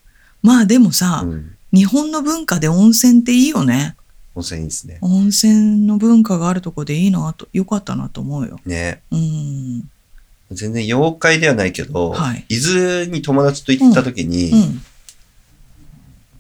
[0.42, 1.55] まあでもさ、うん。
[1.73, 3.97] 日本の文化で温泉っていいよね。
[4.35, 4.99] 温泉いいですね。
[5.03, 8.61] 温泉の文化があるとこでいいなと、よかったなと思うよ。
[8.64, 9.03] ね。
[9.11, 9.90] うん。
[10.51, 14.83] 全然妖怪ではないけど、はい伊豆に友達と行った時に、うん。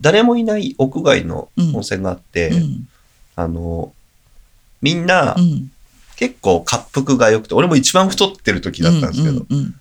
[0.00, 2.88] 誰もいない屋外の温泉があって、うん。
[3.36, 3.92] あの、
[4.82, 5.70] みんなうん。
[6.16, 9.74] 結構滑腹が良くて、俺も一番太ってる時だったんですけど、うん。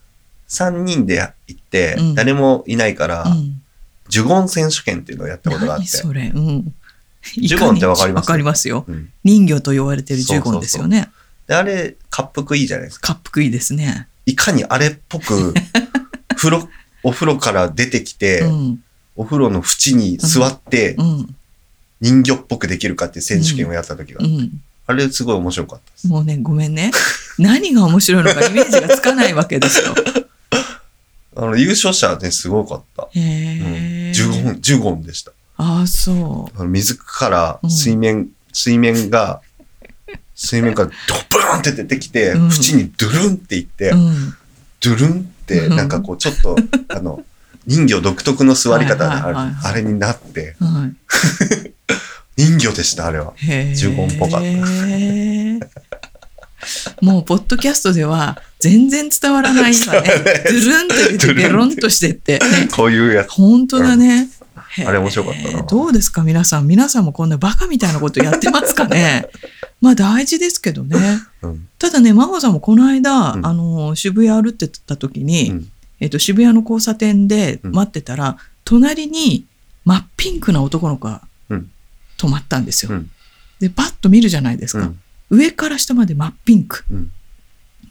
[0.49, 3.59] 3人で行ってうん、誰もいないから、うん。
[4.11, 6.31] 呪言選手権っていうのをやったことがあって、何それ？
[6.33, 6.73] うん。
[7.35, 8.25] ジュゴンってわかります？
[8.25, 8.85] わかりますよ。
[8.87, 11.09] うん人魚と言われてるジュゴンですよね。
[11.47, 13.13] であれ、滑腹いいじゃないですか。
[13.13, 14.07] 滑腹いいですね。
[14.27, 15.53] いかにあれっぽく、
[16.37, 16.69] 風呂、
[17.03, 18.83] お風呂から出てきて、うん。
[19.17, 21.35] お風呂の縁に座ってうん。
[21.99, 24.61] 人魚っぽくできるかっていう選手権をやった時が、うん。
[24.85, 26.07] あれすごい面白かったです。
[26.07, 26.91] もうね、ごめんね。
[27.39, 29.95] 何が面白いのかイメージがつかないわけですよ。
[31.35, 33.07] あの、優勝者はね、すごかった。
[33.13, 33.25] へうん
[34.09, 34.11] え。
[34.13, 35.31] ジュゴン、ジュゴンでした。
[35.57, 39.41] ああ、そあの水からうん水面、水面が、
[40.35, 43.97] 水面からドブーンって出てきて、うん縁にドゥルンっていって、う。
[43.97, 44.35] うん。
[44.81, 46.55] ドゥルンって、うんなんかこう、ちょっと、
[46.89, 47.23] あの、
[47.67, 50.89] 人魚独特の座り方であれになって、は
[52.37, 53.33] 人魚でした、あれは。
[53.41, 53.45] い。
[53.45, 53.75] へえ。
[53.75, 54.47] ジュゴンっぽかった
[57.01, 60.01] もう、ポッドキャストでは全然伝わらない今ね。
[60.45, 62.39] ドゥルンと出てベロンとしてって。
[62.39, 63.31] ねこういうやつ。
[63.31, 64.29] 本当だね。
[64.85, 66.67] あれ面白かったなどうですか皆さん？
[66.67, 69.27] 皆さんもこんなバカみたいなことやってますかね？
[69.81, 70.97] まあ大事ですけどね。
[71.41, 71.67] うん。
[71.79, 75.67] ただね、真帆さんもこの間、うんあの、渋谷歩ってた時に、うん
[75.99, 79.45] えっと、渋谷の交差点でうん待ってたら、隣に
[79.85, 81.71] 真っピンクな男の子がうん
[82.17, 82.91] 止まったんですよ。
[82.91, 83.11] うん
[83.59, 84.83] で、パッと見るじゃないですか。
[84.83, 84.99] うん。
[85.31, 86.85] 上から下まで真っピンク。
[86.91, 87.11] うん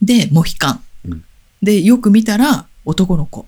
[0.03, 0.85] で、モヒカン。
[1.07, 1.25] うん
[1.63, 3.47] で、よく見たら男の子、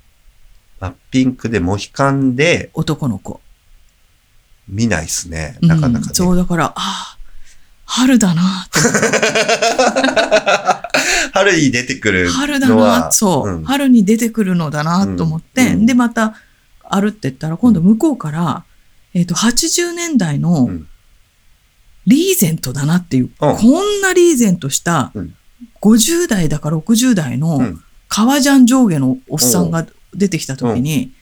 [0.80, 3.40] 真っピンクでモヒカンで男の子。
[4.66, 5.56] 見ないっすね。
[5.60, 6.06] なかなかね。
[6.08, 7.18] うんそう、だから、ああ、
[7.84, 9.08] 春だなと思って
[11.32, 12.32] 春に出てくるのは。
[12.34, 16.34] 春だな、そう、うん春に出てくるのだなと思って、うんで、また
[16.90, 18.64] 歩ってったら、今度向こうから、
[19.14, 20.88] えっ、と、80年代のうん
[22.06, 25.34] リーゼントだなっていう、うんこんなリーゼントしたうん、
[25.82, 31.12] 50代だか60代うのん革ジャン上下のおっさんが出てきた時に、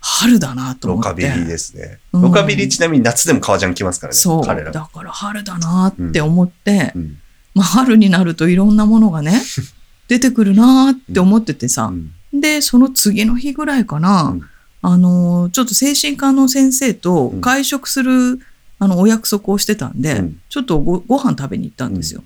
[0.00, 1.08] 春だなとロ思って。
[1.08, 1.98] カビリーですね。
[2.12, 4.16] うんロカビリーちなみに夏でも革ジャン着ますからね。
[4.18, 4.44] そう。
[4.44, 7.18] だから春だなって思って、うん
[7.56, 9.40] まあ春になるといろんなものがね、
[10.08, 12.40] 出てくるなって思っててさ、うん。
[12.40, 14.42] で、その次の日ぐらいかな、うん。
[14.82, 17.40] あの、ちょっと精神科の先生とうん。
[17.40, 18.40] 会食する、
[18.78, 20.40] あの、お約束をしてたんで、うん。
[20.50, 22.22] ちょっとごご飯食べに行ったんですよ。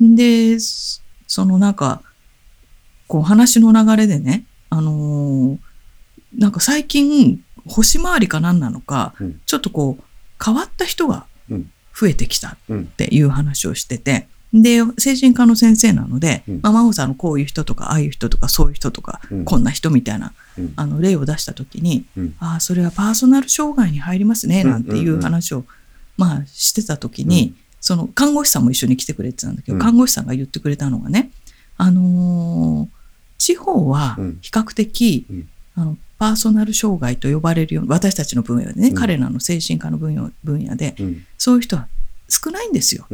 [0.00, 2.02] で、そそのなんか、
[3.08, 5.58] こう話の流れでね、あのー
[6.36, 9.40] なんか最近、星回りか何なのか、うん。
[9.46, 10.04] ちょっとこう、
[10.44, 11.70] 変わった人がうん。
[11.98, 16.60] 増えてきたうんっていう話をしてて、で、精神科の先生なので、うん。
[16.62, 19.44] まあ、真帆さんのこういう人とか、ああいう人とか、そういう人とか、うん。
[19.44, 20.72] こんな人みたいな、うん。
[20.76, 22.34] あの、例を出したときに、うん。
[22.38, 24.70] ああ、それはパーソナル障害に入りますね、うん。
[24.70, 25.64] なんていう話を、
[26.16, 29.82] まあ、してたときに、その、看護師さんも一緒に来てくれてたんだけど、うん。
[29.82, 31.30] 看護師さんが言ってくれたのがね、
[31.76, 32.94] あのー
[33.36, 34.38] 地方はうん。
[34.40, 35.48] 比較的、うん。
[35.74, 38.94] あの、パーソナル障害と呼ばれるよう私たちの分野でね、うん。
[38.94, 41.26] 彼らの精神科の分野分野で、うん。
[41.36, 41.88] そういう人は
[42.28, 43.06] 少ないんですよ。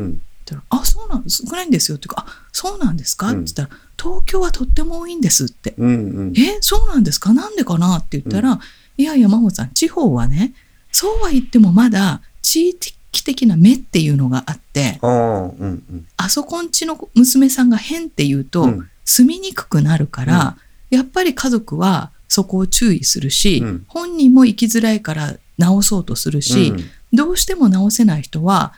[0.54, 3.42] うんったらあ、そうなん少ないんですよっていうか、あ、そうなんですか、うん。
[3.42, 5.74] って言ったら、東京はとっても多いんですって。
[5.78, 7.32] うんうんえ、そうなんですか？
[7.32, 7.98] なんでかな？
[7.98, 8.60] って言ったら、
[8.96, 10.52] いやいや、真帆さん、地方はね、
[10.92, 16.06] そうは言ってもまだ地域気的な目っていうのがあって、ああ、うんうん。
[16.16, 18.90] あそこんちの娘さんが変って言うと、うん。
[19.04, 20.56] 住みにくくなるから、
[20.90, 23.84] やっぱり家族はそこを注意するし、うん。
[23.88, 26.72] 本人も生きづらいから直そうとするし、
[27.12, 28.72] どうしても直せない人は、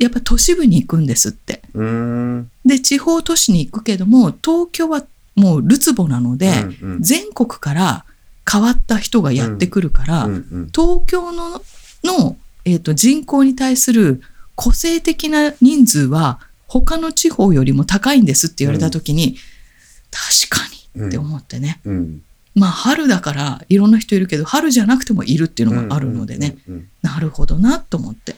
[0.00, 1.62] やっぱ都市部に行くんですって。
[2.64, 5.04] で、地方都市に行くけども、東京は
[5.34, 6.48] もうるつぼなので、
[6.82, 8.04] うんうん全国から
[8.50, 11.62] 変わった人がやってくるから、うんうん東京の
[12.04, 14.20] の、えー、と人口に対する
[14.54, 19.36] 個性的な人数は他の地方よりも高いんですって言われた時に、
[20.10, 22.22] 確かにって思ってね、うん。
[22.54, 26.88] まあ春だからいろんな人いるけど春じゃなくてもいるっていうのがあるのでね、うんうんうん。
[27.02, 28.36] なるほどなと思って。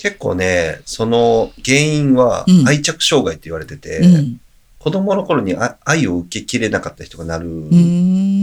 [0.00, 2.66] 結構ね、その原因はうん。
[2.66, 4.40] 愛着障害って言われてて、うん。
[4.78, 7.46] 子供の頃にあ愛を受けきれなかった人がなる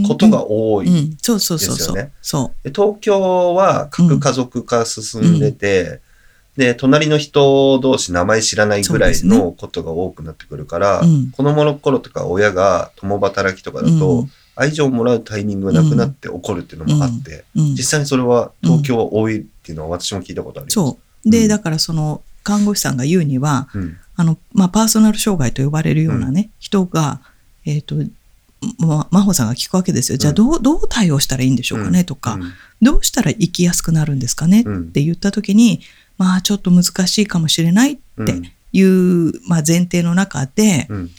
[0.06, 0.86] ことが多い。
[1.58, 2.12] ですよね。
[2.66, 6.00] 東京は核家族化進んでて、
[6.56, 14.30] で、隣の人同士名前知らないぐらいのことが多くなってくるから、う、うん、子供の頃とか親が共働きとかだと、うん。
[14.54, 20.70] 愛情をもらうタイミングがなくなって怒るっていうのもあって、うん、実際にそれは東京は多いっていうのは私も聞いたことある。
[20.70, 21.48] そうで、うん。
[21.48, 23.96] だからその看護師さんが言うにはうん。
[24.18, 27.20] あの、まあ、パーソナル障害と呼ばれるようなね、人が、
[27.64, 27.94] えっ、と、
[28.78, 30.18] ま、真帆さんが聞くわけですよ。
[30.18, 32.52] じゃあ、どう、どう対応したらいいんでしょうかね、とか、うん。
[32.82, 34.90] どうしたら生きやすくなるんですかね、っうん。
[34.90, 35.82] て言ったときに、
[36.18, 41.10] まあ、ちょっと難しいかもしれないっていう、まあ、前提の中で、うん。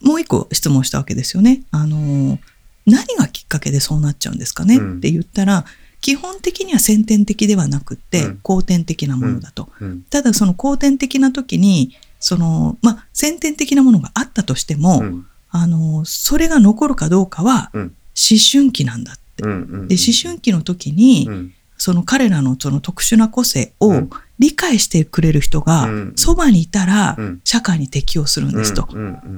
[0.00, 1.62] もう一個質問したわけですよね。
[1.72, 2.38] あの、
[2.86, 4.96] 何がきっかけでそうなっちゃうんですかね、うん。
[4.96, 5.66] って言ったら、
[6.04, 9.70] 基本的には先天的ではなくってうん、後天的なものだと。
[9.80, 10.02] うん。
[10.02, 15.26] ただその後天的な時に、その、まあ、先天的なものがあったとしても、うん。
[15.48, 17.82] あの、それが残るかどうかは、うん。
[17.82, 19.44] 思春期なんだって。
[19.44, 21.54] で、思春期の時に、うん。
[21.78, 24.10] その彼らのその特殊な個性をうん。
[24.38, 27.40] 理解してくれる人がうん、そばにいたらう、ん。
[27.44, 28.86] 社会に適応するんですと。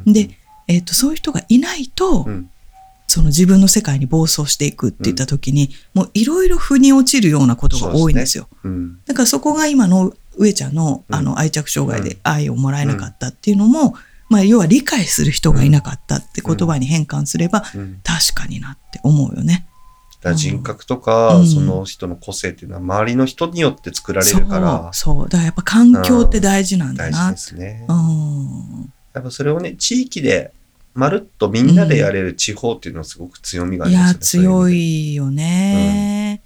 [0.04, 0.30] で、
[0.66, 2.50] えっ、と、そういう人がいないと、うん
[3.06, 8.48] その自分の世界に暴走していくって言った時に、もういろいろ腑に落ちるようなことが多いんですよ。
[8.64, 13.94] うんだからそこが今の上ちゃんのうんあの愛着障害で愛をもらえなかったっていうのも、
[14.28, 19.66] まあ要は理解する人がいなかったって言葉に変換すればうん確かになって思うよね。
[20.34, 25.28] 人格とか、うんその人の個性っていうのは周りの人によって作られるからそう。
[25.28, 27.36] だからやっぱ環境って大事なんだ大事なで。
[27.36, 27.86] すね。
[27.88, 28.92] うん。
[29.14, 30.52] やっぱそれをね、地域で
[30.96, 34.14] まるっとみんなでやれる地方っていうのはすごく強みがあすよね。
[34.20, 36.42] 強いいよね。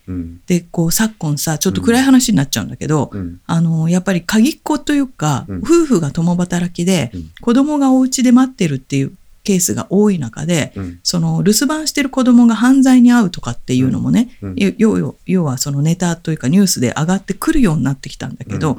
[0.46, 0.60] で。
[0.60, 3.12] で、こう昨今さ、ちょっと暗い話になっちゃうんだけど。
[3.46, 9.12] あの、やっぱり鍵っ子というか、うん夫婦が共働きで、うん子供がお家で待ってるっていう
[9.44, 11.00] ケースが多い中で、うん。
[11.02, 18.78] その留守番してる子供が犯罪に遭うとかっていうのもね、うん要要要はそのネタというかニュースで上がってくるようになってきたんだけど、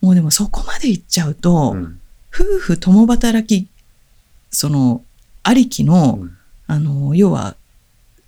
[0.00, 2.00] もうでもそこまで行っちゃうと、うん
[2.30, 3.68] 夫婦共働き、
[4.50, 5.02] その、
[5.48, 6.34] ありきの、うん
[6.70, 7.56] あの、要は、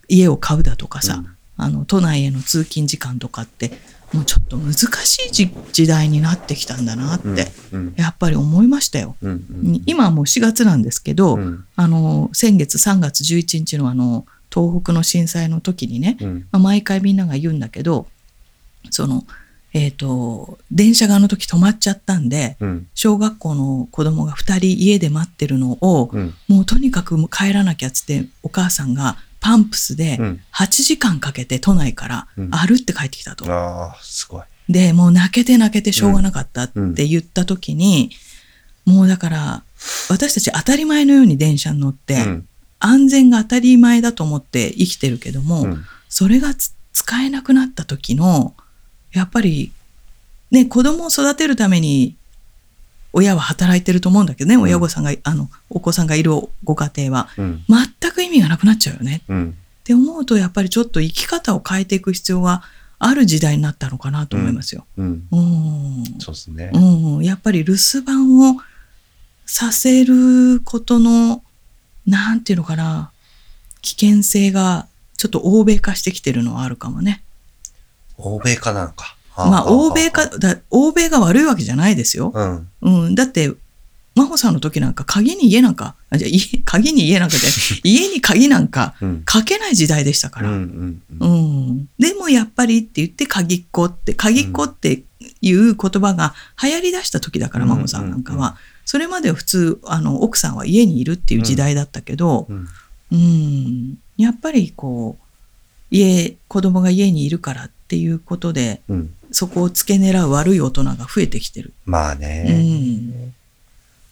[0.09, 3.73] 家を買うだとかさ、うんあの、都内への通勤時間とかって、
[4.15, 7.95] もうちょっと難しい時時代になってきたんだなって、うん。
[7.99, 9.15] やっぱり思いましたよ。
[9.21, 9.31] うん。
[9.31, 9.83] うん。
[9.85, 11.65] 今はもう4月なんですけど、うん。
[11.77, 16.49] あの、先月3月11日のあの、東北の震災の時にね、うん。
[16.51, 18.07] まあ、毎回みんなが言うんだけど、
[18.89, 19.27] その、
[19.73, 22.89] えっ、と、電車があの時止まっちゃったんで、うん。
[22.95, 26.35] 小学校の子供が2人家で待ってるのを、うん。
[26.49, 30.41] もうとにかく帰らなきゃっつって、お母さんがパンプスでうん。
[30.53, 33.51] 8時間かけて都内からうん歩って帰ってきたと。
[33.53, 34.43] ああ、すごい。
[34.69, 38.11] で、もう泣けて泣けてしょうがなかったって言った時に、
[38.85, 39.63] もうだから、
[40.09, 42.49] 私たち当たり前のように電車に乗って、うん。
[42.81, 45.85] 安全が当たり前だと思って生きてるけども、うん。
[46.09, 48.55] それがつ使えなくなった時の、
[49.13, 49.73] やっぱり、
[50.51, 52.17] ね、子供を育てるために、
[53.13, 57.29] 親は働いてると思うんだけどね、ん親御さんが、あの、お子さんがいるご家庭は。
[57.37, 57.65] うん。
[57.69, 59.23] 全く意味がなくなっちゃうよね。
[59.29, 59.57] うん。
[59.81, 62.63] って思うと、やっぱりちょっと生き方を変えていく必要が
[63.01, 64.87] ある時代になったのかなと思いますよ。
[64.97, 65.27] うん。
[65.33, 66.05] うん。
[66.19, 66.71] そうですね。
[66.73, 66.79] う
[67.21, 67.25] ん。
[67.25, 68.61] やっぱり留守番を
[69.47, 71.43] させることの、
[72.07, 73.11] なんていうのかな、
[73.83, 77.23] 危険性がちょっと欧米化してきてるのはあるかもね。
[78.23, 79.17] 欧米化なのか。
[79.37, 82.33] まあ、欧米化、だ欧米が悪いわけじゃないですよ。
[82.35, 82.69] うん。
[82.83, 83.15] うん。
[83.15, 83.53] だって、
[84.15, 87.43] 真帆さんの時なんか鍵に家なんか、あじゃあ家 鍵に家なんかで、
[87.89, 89.23] 家に鍵なんかうん。
[89.25, 90.47] かけない時代でしたかうん。
[90.47, 90.57] うら。
[90.57, 90.59] ん。
[90.61, 91.71] ううん。
[91.83, 91.89] ん。
[91.99, 95.03] でもやっぱりって言って鍵っ子って、鍵っ子って
[95.41, 98.57] いう言葉が流行り出した時だから、うん真帆さんなんかは。
[98.85, 102.69] それまでは普通、あの、奥さんは家にいるっていう時代だったけど、うん。
[103.13, 103.99] うん。
[104.17, 105.25] やっぱりこう、
[105.91, 109.15] 家、子供が家にいるからっていうことで、うん。
[109.33, 111.73] そこを付け狙う悪い大人が増えてきてる。
[111.85, 112.63] まあうね。
[112.63, 113.35] ん。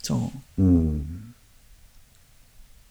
[0.03, 0.62] そう。
[0.62, 1.35] うん。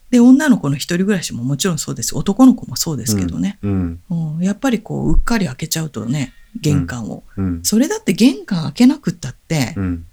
[0.09, 2.15] で、女の子の一人暮らしももちろんそうです。
[2.17, 3.59] 男の子もそうですけどね。
[3.61, 3.99] うん。
[4.09, 7.23] うんやっぱりこう、うっかり開けちゃうとね、玄関を。
[7.35, 7.59] うん。
[7.63, 10.05] それだって玄関開けなくったって、うん。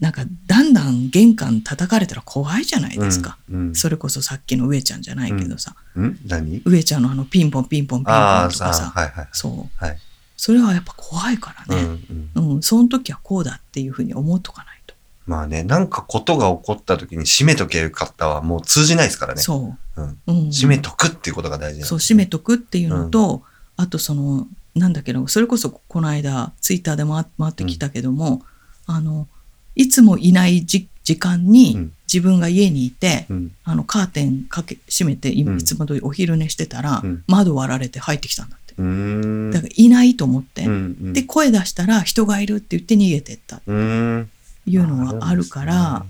[0.00, 3.38] なんかだんだん玄関叩かれたら怖いじゃないですか。
[3.50, 3.74] うん。
[3.74, 6.18] それこそさっきの上ちゃんじゃないけどさ、うん？
[6.26, 6.62] 何？
[6.64, 9.28] 上ちゃんのあのピンポンピンポンピンポンとかさ、はいはい。
[9.32, 9.84] そう。
[9.84, 9.98] はい。
[10.36, 11.82] それはやっぱ怖いからね。
[11.82, 12.54] うんうん。
[12.54, 14.94] うん、その時はこうだっていうふうに思っとかないと。
[15.26, 19.40] まあね、なんかことが起こった時に閉めとけよかったはもう通じないですからね。
[19.40, 20.00] そう。
[20.00, 20.20] うん。
[20.26, 23.42] うん、閉めとくっていうことが大事なんですそう、閉めとくっていうのと、
[23.76, 28.42] あとその、なんだけど、それこそこの間、ツイッターで回回ってきたけども、
[28.86, 29.28] あの、
[29.74, 33.52] いつもいないじ時間にうん自分が家にいて、うん。
[33.64, 38.74] あの、カーテンかけ、閉めて、いつも通りお昼寝してたら、うん窓割られて入ってきたんだって。
[38.76, 40.74] だからいないと思って、うんう
[41.08, 44.30] んで、声出したら人がいるって言って逃げてったうーん。
[44.66, 46.04] いうのがあるから、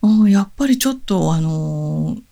[0.00, 2.22] うんやっぱりちょっと、あのー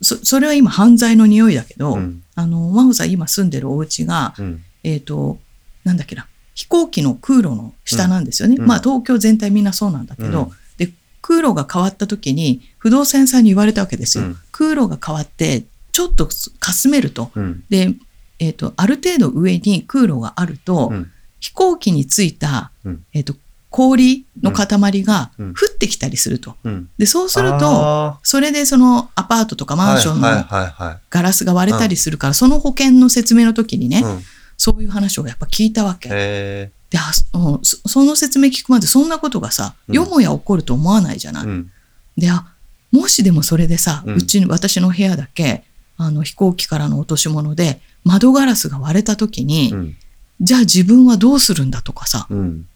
[0.00, 2.22] そ、それは今犯罪の匂いだけど、うん。
[2.34, 4.62] あの、真帆さん今住んでるお家が、うん。
[4.82, 5.38] えっ、と、
[5.84, 6.26] なんだっけな、
[6.56, 8.56] 飛行機の空路の下なんですよね。
[8.58, 10.90] うんまあ東京全体みんなそうなんだけど、うんで、
[11.20, 14.24] 空路が変わった時に不動産屋さんに言われたわけですよ。
[14.24, 16.28] うん空路が変わって、ちょっと
[16.58, 17.30] かすめると。
[17.34, 17.62] うん。
[17.68, 17.92] で、
[18.38, 21.12] えっ、と、ある程度上に空路があると、うん。
[21.40, 23.34] 飛行機についた、うんえっ、と、
[23.68, 26.56] 氷の塊がうん降ってきたりすると。
[26.64, 26.88] うん。
[26.96, 31.02] で、そうすると、あそれでそのアパートとかーマンションの。
[31.10, 34.22] ガラスが割れたりするから、その保険の説明の時にね、うん。
[34.56, 36.08] そういう話をやっぱ聞いたわけ。
[36.12, 41.44] へで、あそそその説明聞くまでそんなことがさ、うんよもや起こると思わないじゃない。
[41.44, 41.72] ーうん。
[42.16, 42.46] で、あ、
[42.92, 45.64] もしでもそれでさ、ううんち、私の部屋だけ、
[45.98, 49.96] あの飛行機からの落とし物で窓ガラスが割れた時に、うん。
[50.40, 52.68] じゃあ自分はどうするんだとかさ、うん。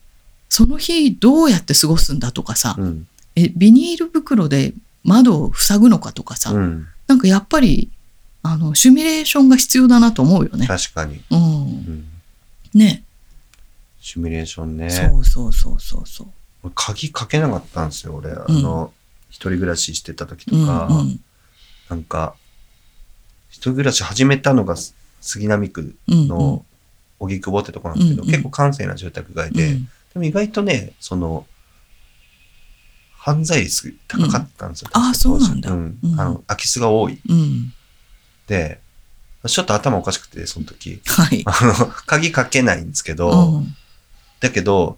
[0.49, 3.07] その日どうやって過ごすんだとかさ、うん。
[3.37, 4.74] え、ビニール袋で
[5.05, 6.87] 窓を塞ぐのかとかさ、うん。
[7.07, 7.91] なんかやっぱり、
[8.43, 10.66] あの、シミュレーションが必要だなと思うよね。
[10.66, 11.16] 確かに。
[11.30, 11.36] う。
[11.36, 11.41] うん
[11.99, 12.05] ん。
[12.74, 13.05] ね。
[14.01, 14.91] シミュレーションね。
[14.91, 16.28] そうそうそうそうそう。
[16.62, 18.30] 俺鍵かけなかったんですよ、俺。
[18.32, 18.93] あの、
[19.28, 21.20] 一人暮らししてた時とうんか、うん
[21.91, 22.34] なんか、
[23.49, 26.64] 一人暮らし始めたのがす杉並区うんの
[27.18, 31.47] 荻窪ってとこなんですけど、うんうん結構閑静な住宅街で、うんでも意外とね、その、
[33.16, 34.91] 犯罪率高かったんですよ。
[34.95, 35.99] うんあ確か当時そうなんだうん。
[36.03, 37.20] うんあの、空き巣が多い。
[37.28, 37.72] うん。
[38.51, 38.80] で、
[39.46, 41.01] ちょっと頭おかしくて、その時。
[41.07, 41.42] はい。
[41.46, 43.76] あの、鍵かけないんですけど、うん
[44.40, 44.96] だけど、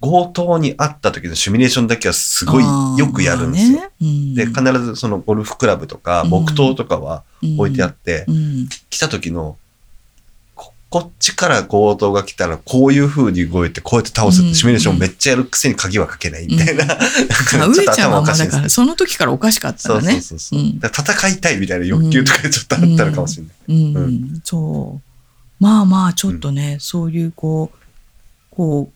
[0.00, 2.64] 強盗に会った時のシミュレーションだけはすごい
[2.98, 3.78] よくやるんですよ。。
[3.78, 9.56] あーまあねで、必ずそのゴルフクラブとかうん木刀とかは置いてあって、うん来た時の、
[10.90, 16.84] ここっちから強盗が来たらこういう風に動いてこうやって倒すっうんてシミュレーションめっちゃやるくせに鍵はかけないみたいな。
[16.84, 17.04] なんか
[17.58, 20.12] まあ、 ちょっと上ちゃんはまあ頭おかしいですねだからその時からおかしかったそうらね。
[20.14, 23.92] そうそうそう、うん戦いたいみたいな欲求とかちょっとあったのかもしれない。
[23.94, 25.10] うん、うそう。
[25.60, 27.76] まあまあ、ちょっとね、そういうこう、
[28.50, 28.90] こ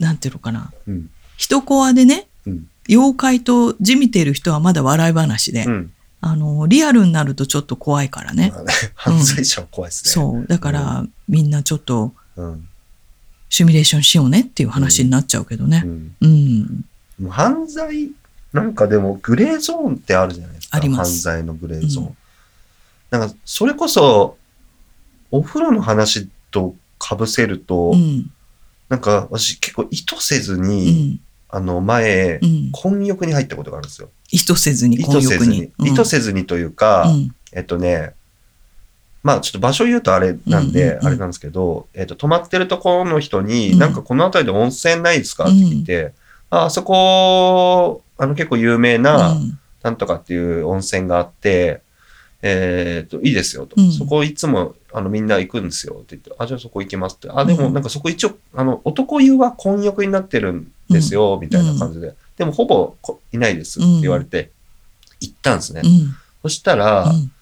[0.00, 0.72] う、なんていうのかな。
[0.86, 1.10] うん。
[1.36, 2.66] 人コアでね、うん。
[2.88, 5.92] 妖怪とじみてる人はまだ笑い話で、うん。
[6.20, 8.50] あの、リアルになるとちょっと怖いからね。
[8.54, 10.10] まあね 犯罪者は怖いですね。
[10.10, 10.46] そう。
[10.46, 12.68] だから、みんなちょっとうん。
[13.50, 15.82] シミュレーションしようねっていう話になっちゃうけどね。
[15.84, 16.16] うん。
[16.20, 16.84] うん。
[17.18, 18.10] もう犯罪、
[18.52, 20.76] なんかでもグレーゾーンってあるじゃないですか。
[20.76, 22.06] あります犯罪のグレーゾーン。
[22.06, 22.16] うん
[23.10, 24.36] なんか、それこそ、
[25.30, 28.30] お風呂の話と被せると、うん。
[28.88, 31.20] なんか私結構意図せずうに、ん。
[31.48, 32.70] あの前、うん。
[32.72, 34.10] 混浴に入ったことがあるんですよ。
[34.30, 35.72] 意図せずに、意混浴に図せずに。。
[35.80, 37.34] 意図せずにというか、うん。
[37.52, 38.12] えっとね、
[39.22, 46.12] まあちょっと場所言うとあれなんで、あれなんですけど、えっと、泊まってるところの人に、うんなんかこの辺りで温泉ないですかって聞いて、
[46.50, 51.82] あ、あそこ、あの結構有名な、うんなんとかっていう温泉があって、
[52.42, 53.76] えっと、いいですよと。
[53.78, 57.28] うんそこいつも、あの、みんな行くんですよって言って、あ、じゃあそこ行きますって。
[57.30, 62.14] あ、でもうんなんかそこ一応、あの、男湯は混浴になってるんですよ、みたいな感じで。
[62.38, 64.52] でもほぼこいないですって言われて、
[65.20, 65.82] 行ったんですね。
[65.84, 66.14] うん。
[66.42, 67.32] そしたら、うん。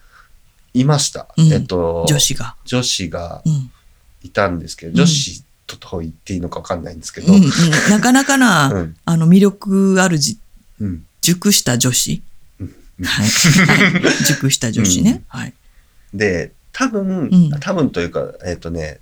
[0.72, 1.28] いました。
[1.36, 1.52] うん。
[1.52, 2.56] えっと、女子が。
[2.64, 3.70] 女子がうん。
[4.22, 4.96] いたんですけど、うん。
[4.96, 7.32] 女子とと言っていいのかわかんないんですけど、
[7.90, 8.96] なかなかな、 うん。
[9.04, 10.38] あの魅力あるじ
[10.80, 11.06] うん。
[11.20, 12.22] 熟した女子、
[12.60, 12.74] うん。
[13.04, 14.02] はい、はい。
[14.24, 15.54] 熟した女子ね、はい、
[16.14, 17.50] で、多分、うん。
[17.60, 19.00] 多分というか、えっ、とね、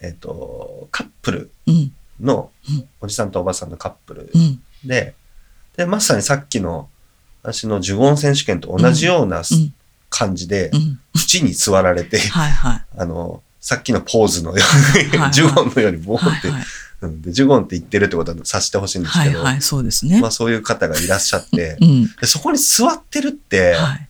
[0.00, 1.92] えっ、と、カップルうん。
[2.20, 4.62] のうん、おじさんとおばさんのカップルうん。
[4.84, 5.14] で、
[5.76, 6.88] で、まさにさっきの
[7.42, 9.74] 私の呪言選手権と同じようなうん
[10.10, 14.64] 感じでう、ん縁に座られて、はいはいあの、さっきのポーズのよ
[14.94, 16.66] うに、はいジュゴンのようにボーンって、はいはい
[17.02, 20.20] うんで、ジュゴンって言ってるってことは察してほしいんですけど、はいはい、そうですね。
[20.20, 22.04] まあそういう方がいらっしゃって う、ん。
[22.20, 24.08] でそこに座ってるって、はい。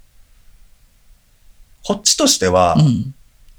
[1.84, 3.14] こっちとしてはうん。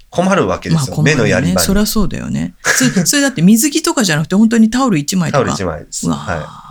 [0.10, 0.96] 困るわけですよ。
[0.96, 1.66] 困る目のやり場ね。
[1.66, 1.84] そりに。
[1.84, 2.54] ゃそうだよね。
[2.64, 5.44] そそれだって水着とかじゃなくて本当にタオル1枚とか。
[5.44, 6.08] タオル1枚です。
[6.10, 6.65] はい。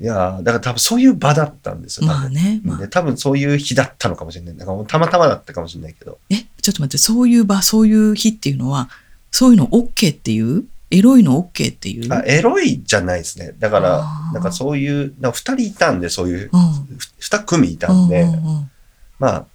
[0.00, 2.06] いやーだから多分そういう場だったんですよ。
[2.06, 2.60] 多分まあね。
[2.64, 4.56] まあで多分そういう日だったのかもしれない。
[4.56, 6.18] なんかもうたまたまだったかもしれないけど。
[6.30, 8.88] え、ちょっと待って、そういう場、そういう日っていうのは、
[9.30, 10.64] そういうの OK っていう？
[10.90, 12.14] エロいの OK っていう？
[12.14, 13.54] あエロいじゃないですね。
[13.58, 16.98] だからなんかそういう、なんか2人いたんで、そういう、うん。
[17.20, 18.70] 2組いたんで、うんうんうん
[19.18, 19.46] まあ、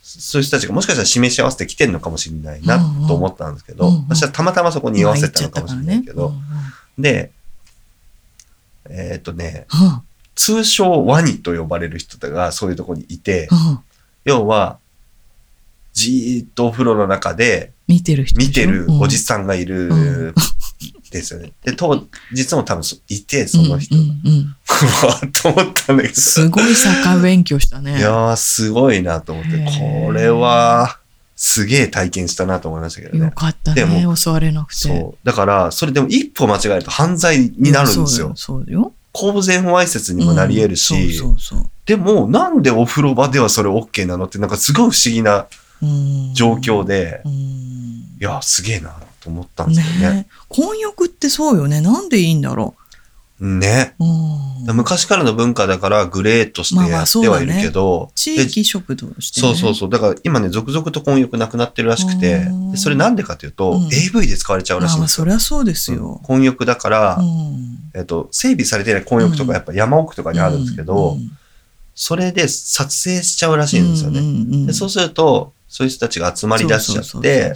[0.00, 7.32] そういう人たちがもしかしたら示し合わせて来てんのかもしれないなうんうんと思ったんですけど、うんうん私はたまたまそこに居合わせたのかもしれないけど、まあ言っちゃったからねで、
[8.90, 9.66] えーっとね、
[10.34, 13.48] 通称ワニと呼ばれる人がそういうところにいて、
[14.24, 14.78] 要は、
[15.92, 20.34] じーっとお風呂の中で見てる人見てるおじささんがいるうん
[21.10, 21.52] ですよね。
[21.64, 23.96] で、と、実も多分そいて、その人。
[23.96, 26.14] うんうんうんうわー と思ったんだけど。
[26.14, 27.98] すごいサッカー勉強したね。
[27.98, 29.50] いやー、すごいなと思って、
[30.06, 30.98] これは、
[31.40, 33.30] すげえ体験したなと思いましたけどよね。
[33.32, 34.88] かったでね、も襲われなくて。
[34.88, 35.24] そう。
[35.24, 38.32] だから、それでも一歩間違えると犯罪になるんですよ。
[38.34, 38.64] そうよ。
[38.64, 38.92] そうよ。
[39.12, 45.46] 公然わいせつにもなり得るし、うんそうそうそうでも、なんでお風呂場ではそれ OK なのって、なんかすごい不思議な
[45.80, 50.16] うん状況で、うんいやー、すげえなと思ったんですよね。
[50.16, 51.80] ね婚浴ってそうよね。
[51.80, 52.74] なんでいいんだろ
[53.40, 53.94] ね。
[53.98, 54.04] う。
[54.04, 59.46] うん昔からの文化だからグレーとしてやってはいるけど、地で域食堂して、ね。
[59.46, 59.90] そうそうそう。
[59.90, 65.24] だから今ね、続々と婚浴なくなってるらしくてそれなんでかというと、うん AV で使われちゃうらしいんまあまあ、ですよ。
[65.24, 66.20] そりゃそうですうんよ。
[66.22, 71.30] 婚浴だから、うんえっと、整備されてない婚浴とかやっぱ山奥とかにあるんですけど、うん
[72.00, 74.66] それで撮影しちゃうらしいんですよね。
[74.66, 77.54] でそうすると、そういう人たちが集まり出しちゃって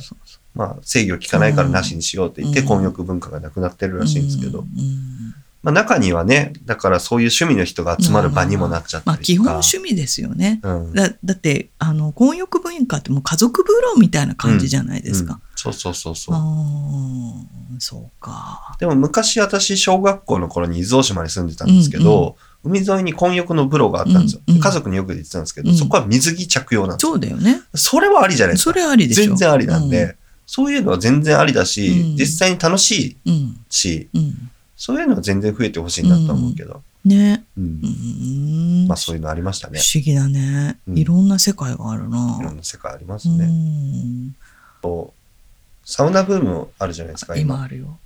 [0.52, 5.21] まあ制御効かないからなしにしようって言ってうん婚浴文化がなくなってるらしいんですけど、うんうん
[5.62, 9.46] まあ中にはね、だからそういう趣味の人が集まる場にもなっちゃったまあ、り基本。
[9.48, 10.60] 趣味ですよね。
[10.62, 15.34] うんだだって、あの、婚浴文化ってもう家族風呂みたいな感じじゃないですか。
[15.34, 16.34] うんそうそうそうそう。
[16.34, 18.76] ああ、そうか。
[18.80, 24.40] でも昔私小学校の頃に伊豆大島に住んでたんですけど、海沿いに混浴の風呂があったんですよ。
[24.44, 27.10] うんうん家族によく言ってたんですけど、うんそこは水着着用なんですよ。
[27.12, 27.60] そうだよね。
[27.76, 28.76] それはありじゃないですそか。
[28.80, 29.24] れありでしょ。
[29.26, 33.56] 全然ありなんで、そういうのは全然ありだし、うん実際に楽しいうん。
[33.70, 34.50] し、うん。
[34.88, 34.94] うん。
[34.94, 37.44] そういうのは全然増えてほしいなと思うけど、ね。
[37.56, 38.86] うんうん。
[38.88, 39.78] まあそういうのありましたね。
[39.78, 40.78] 不思議だね。
[40.88, 42.50] うんいろんな世界があるいろな。
[42.50, 43.46] んな世界ありますうね。
[43.46, 44.34] ん。
[45.84, 47.54] サウナブームあるじゃないですか、今。
[47.56, 47.98] 今あるよ。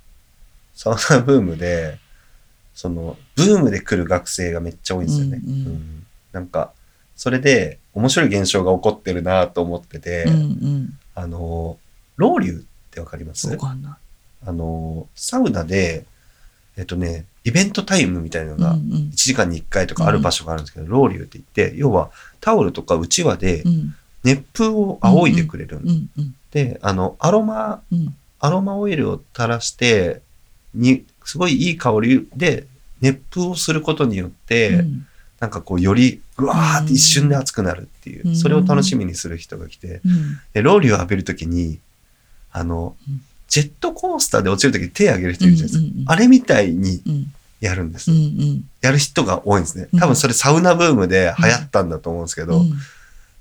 [0.75, 1.99] サウナブームで、
[2.73, 5.41] その、ブームで来る学生がめっちゃ多いんですよね。
[5.43, 6.71] うんうんうんなんか、
[7.15, 10.99] それで面白い現象が起こってるなと思ってて、うんうん。
[11.15, 11.79] あの、
[12.17, 13.47] ロウリュってわかります？
[13.49, 13.93] わかんない。
[14.45, 16.05] あの、サウナで、
[16.77, 19.11] えっとね、イベントタイムみたいなのが、1ん。
[19.11, 23.95] 時間に1回とかある場所があるんですけど、ロウリュって言って、要はタオルとかうちわでうん。
[24.23, 26.09] 熱風を仰いでくれるん
[26.51, 28.15] で、あの、アロマ、うん。
[28.39, 30.21] アロマオイルを垂らして、
[30.73, 32.67] に、すごいいい香りで
[32.99, 35.07] 熱風をすることによって、うん。
[35.39, 38.35] なんかこう、より、ぐわーって一瞬で熱くなるっていうう、ん。
[38.35, 40.39] それを楽しみにする人が来て、うん。
[40.53, 41.79] で、ロウリュを浴びるときに、
[42.51, 45.85] あのうん、ジェットコースターで落ちるときに手を挙げる人いるじゃないですか。
[45.85, 48.11] うんうんうんあれみたいにうんやるんです。
[48.11, 49.87] うんうんやる人が多いんですね。
[49.91, 49.99] うん。
[49.99, 52.69] 多分それサウナブームで流行ったんだと思うんですけど、うん。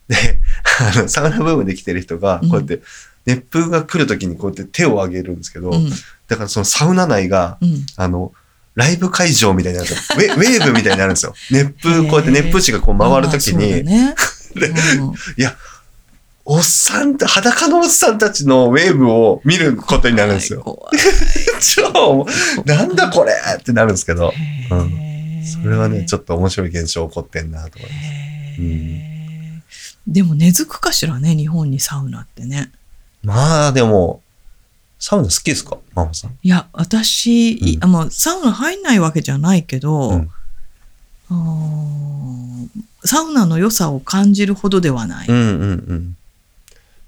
[0.08, 0.16] で、
[0.96, 2.80] あの、サウナブームで来てる人が、こうやって、
[3.26, 5.90] 熱風が来るときにこうやって手を挙げるんですけど、うん。
[6.28, 7.86] だからそのサウナ内が、うん。
[7.96, 8.32] あの、
[8.74, 10.18] ライブ会場みたいになるんですよ。
[10.18, 11.34] ウェーブみたいになるんですよ。
[11.50, 14.14] 熱風、こうやって熱風師がこう回るときあに、ね。
[14.54, 15.14] でうん
[16.48, 20.62] おっさんた、裸のおっさんたちのウェーブを見ることになるんですよ。
[20.62, 20.90] 怖
[21.60, 22.24] 超、
[22.64, 27.96] いなんだこれってなるんですけど、へーそれはね、ちょっと面白い現象起こってんなと思います。
[27.98, 29.06] へー
[30.06, 32.70] でも根付くかしらね、日本にサウナってね。
[33.24, 34.22] まあでも、
[35.00, 35.78] サウナ好きですか？
[35.94, 36.38] ママさん。
[36.44, 40.10] いや、私、うんあもうサウナ入んないわけじゃないけど、
[41.30, 42.70] うん
[43.04, 45.28] サウナの良さを感じるほどではない。
[45.28, 45.46] うんうんう
[45.94, 46.16] ん。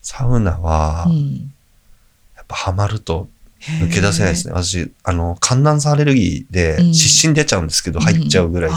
[0.09, 1.53] サウナはう、ん
[2.35, 3.29] やっぱハマると
[3.61, 4.55] 抜け出せないですね。
[4.55, 6.95] 私、あの、寒暖差アレルギーでうん。
[6.95, 8.77] 湿疹出ちゃうんですけど、入っちゃうぐらい好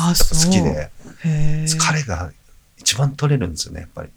[0.52, 0.90] きで、
[1.24, 2.34] 疲れが
[2.78, 4.10] 一番取れるんですよね、やっぱり。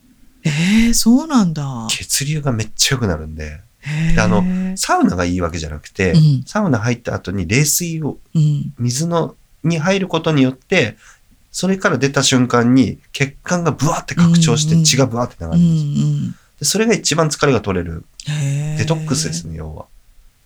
[0.42, 1.86] えー、そうなんだ。
[1.88, 3.60] 血流がめっちゃ良くなるんで、
[4.16, 4.42] であの
[4.76, 6.42] サウナがいいわけじゃなくて、うん。
[6.46, 8.74] サウナ入った後に冷水を、うん。
[8.80, 10.96] 水の、に入ることによって、
[11.52, 18.04] それから出た瞬間に血管がブワーって拡張して血がブワーって流れるんですでそれが一番疲れが取れる
[18.78, 19.84] デトックスですね、要は。
[19.84, 19.86] っ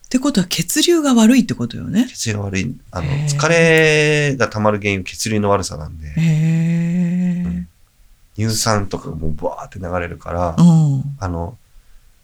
[0.09, 2.07] てことは血流が悪いってことよね。
[2.09, 2.75] 血流が悪い。
[2.91, 6.09] あの、疲れが溜まる原因、血流の悪さなんで。
[6.17, 7.69] うん
[8.39, 11.03] 乳酸とかがもうバーって流れるから、うん。
[11.19, 11.59] あの、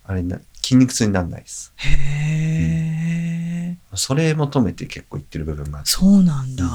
[0.07, 1.73] あれな、筋肉痛にならないです。
[1.77, 1.89] へ
[3.73, 3.77] え。
[3.97, 5.87] それ求めて結構いってる部分がある。
[5.89, 6.65] そうなんだ。
[6.65, 6.69] う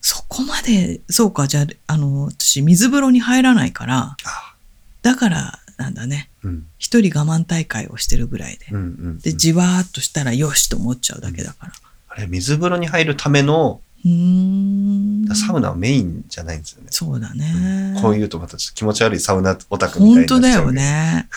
[0.00, 4.54] そこまで、そうか、じゃあ、あの、私、水風呂に入らないから、あ
[5.02, 6.28] だからなんだね。
[6.42, 6.66] うん。
[6.78, 8.66] 一人我慢大会をしてるぐらいで。
[8.72, 9.18] うんうん。
[9.18, 11.72] で、じわーっとしたらよしと思っちゃうだけだから。
[12.08, 15.34] あれ、水風呂に入るための、うーん。
[15.34, 16.88] サウナはメインじゃないんですよね。
[16.90, 17.98] そうだね。
[18.02, 20.72] こういうとまたちょっと気持ち悪いサウナオタクみたい本当だよ。
[20.72, 21.28] ね。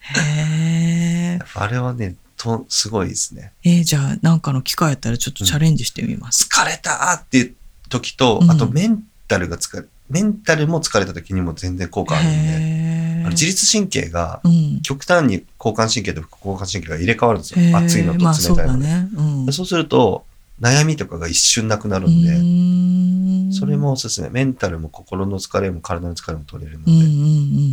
[0.00, 1.38] へえ。
[1.54, 3.52] あれはね、と、すごいですね。
[3.64, 6.48] えーじゃあ、なんかの機会やったらちょっとチャレンジしてみます。
[6.50, 7.54] 疲れたっていう
[7.88, 14.80] 時と、うんあとメンタルが疲れ、メンタルも疲れた時にも全然効果あるんで、自律神経がうん。
[14.82, 17.76] 極端に交感神経と副交感神経が入れ替わるんですよ。
[17.76, 18.86] 熱いのと冷たいので。
[18.86, 19.08] だね。
[19.14, 19.52] うん。
[19.52, 20.24] そうすると、
[20.60, 24.28] 悩みとかが一瞬なくなるうんで、それもおすすめ。
[24.28, 27.08] メンタルも心の疲れも体の疲れも取れるので、うんうんう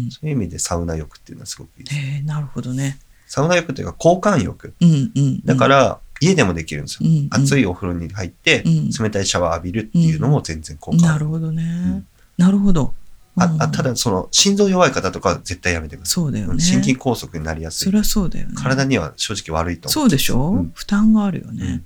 [0.08, 0.12] ん。
[0.12, 2.26] そういう意味でサウナ浴っていうのはすごくいいです。
[2.26, 3.00] なるほどね。
[3.28, 4.74] サウナ浴というか交換浴。
[4.82, 7.10] うんうん。、だからら、家でもできるんですよ。
[7.10, 11.08] うんうん熱いお風呂に入って、うん冷たいシャワー浴びるっていうのも全然効果ある。
[11.08, 11.64] なるほどね。
[11.64, 12.08] ん
[12.40, 12.94] なるほど。
[13.36, 16.14] あうんあただ、その、心臓弱い方とかは絶対やめてください。
[16.14, 16.60] そうだよね。
[16.62, 18.00] 心筋梗塞になりやすいそり。
[18.00, 18.54] ゃそうだよね。
[18.56, 21.66] 体には正直悪いと思そうでしょ、うん負担があるよね。
[21.66, 21.86] うん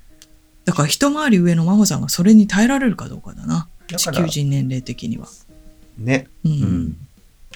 [0.65, 3.67] だから一回り上の真帆さんがそれに耐えられるかどうかだな。
[3.87, 5.27] 地だから球人年齢的には。
[5.97, 6.27] ね。
[6.45, 6.51] うん。
[6.51, 6.97] うん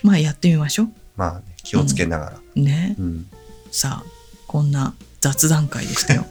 [0.04, 2.39] まあやってみましょまあね、気をつけながら。
[2.56, 2.60] う。
[2.60, 2.95] ね。
[3.00, 3.28] うん
[3.72, 4.10] さあ、
[4.48, 6.26] こんな雑談会でしたよ。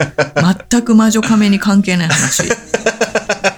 [0.69, 2.43] 全く魔女亀に関係ない話。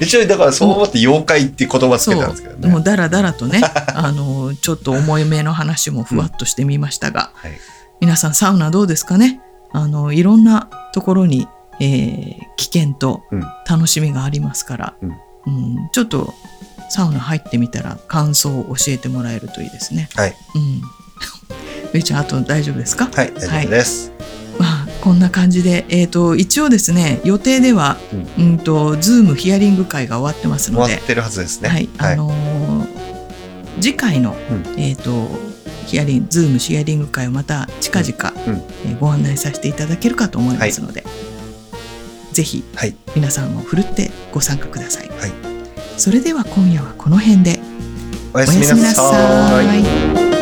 [0.00, 2.68] 一応、だからそう思って妖怪っていう言葉つけたんですけどね。
[2.68, 3.60] もうだらだらとね、
[3.94, 7.52] あの、ちょっと重いめの話もふわっとしてみましたが、はい。
[8.00, 9.40] 皆さんサウナどうですかね？
[9.72, 11.48] あの、いろんなところに、
[11.80, 15.10] えー危険とうん楽しみがありますから、うん
[15.46, 16.34] うんちょっと
[16.88, 20.08] サウナ入ってみたら感想を教えてもらえるといいですね。
[20.14, 20.34] はい。
[20.54, 20.82] うん。
[21.94, 23.08] ゆいちゃん、あと大丈夫ですか？
[23.12, 24.10] はい、大丈夫です。
[24.10, 24.15] まあ、
[25.06, 27.96] こんな感じで、えっ、と、一応ですね、予定では、
[28.36, 31.68] ううん、と、ズームヒアリング会が終わってますので終わっ、てるはずですね。
[31.68, 32.86] はい、あのー
[33.80, 35.28] 次回の、うんえっ、と、
[35.86, 41.04] ヒアリング、ズームヒアリング会をまた近々、うんうんえーご案内させていただけるかと思いますので、
[42.32, 42.96] ぜひはい。
[43.14, 45.08] 皆さんもふるってご参加ください。
[45.08, 45.32] はい
[45.96, 47.60] それでは今夜はこの辺で
[48.34, 49.62] おやすみなさ。
[50.32, 50.35] い。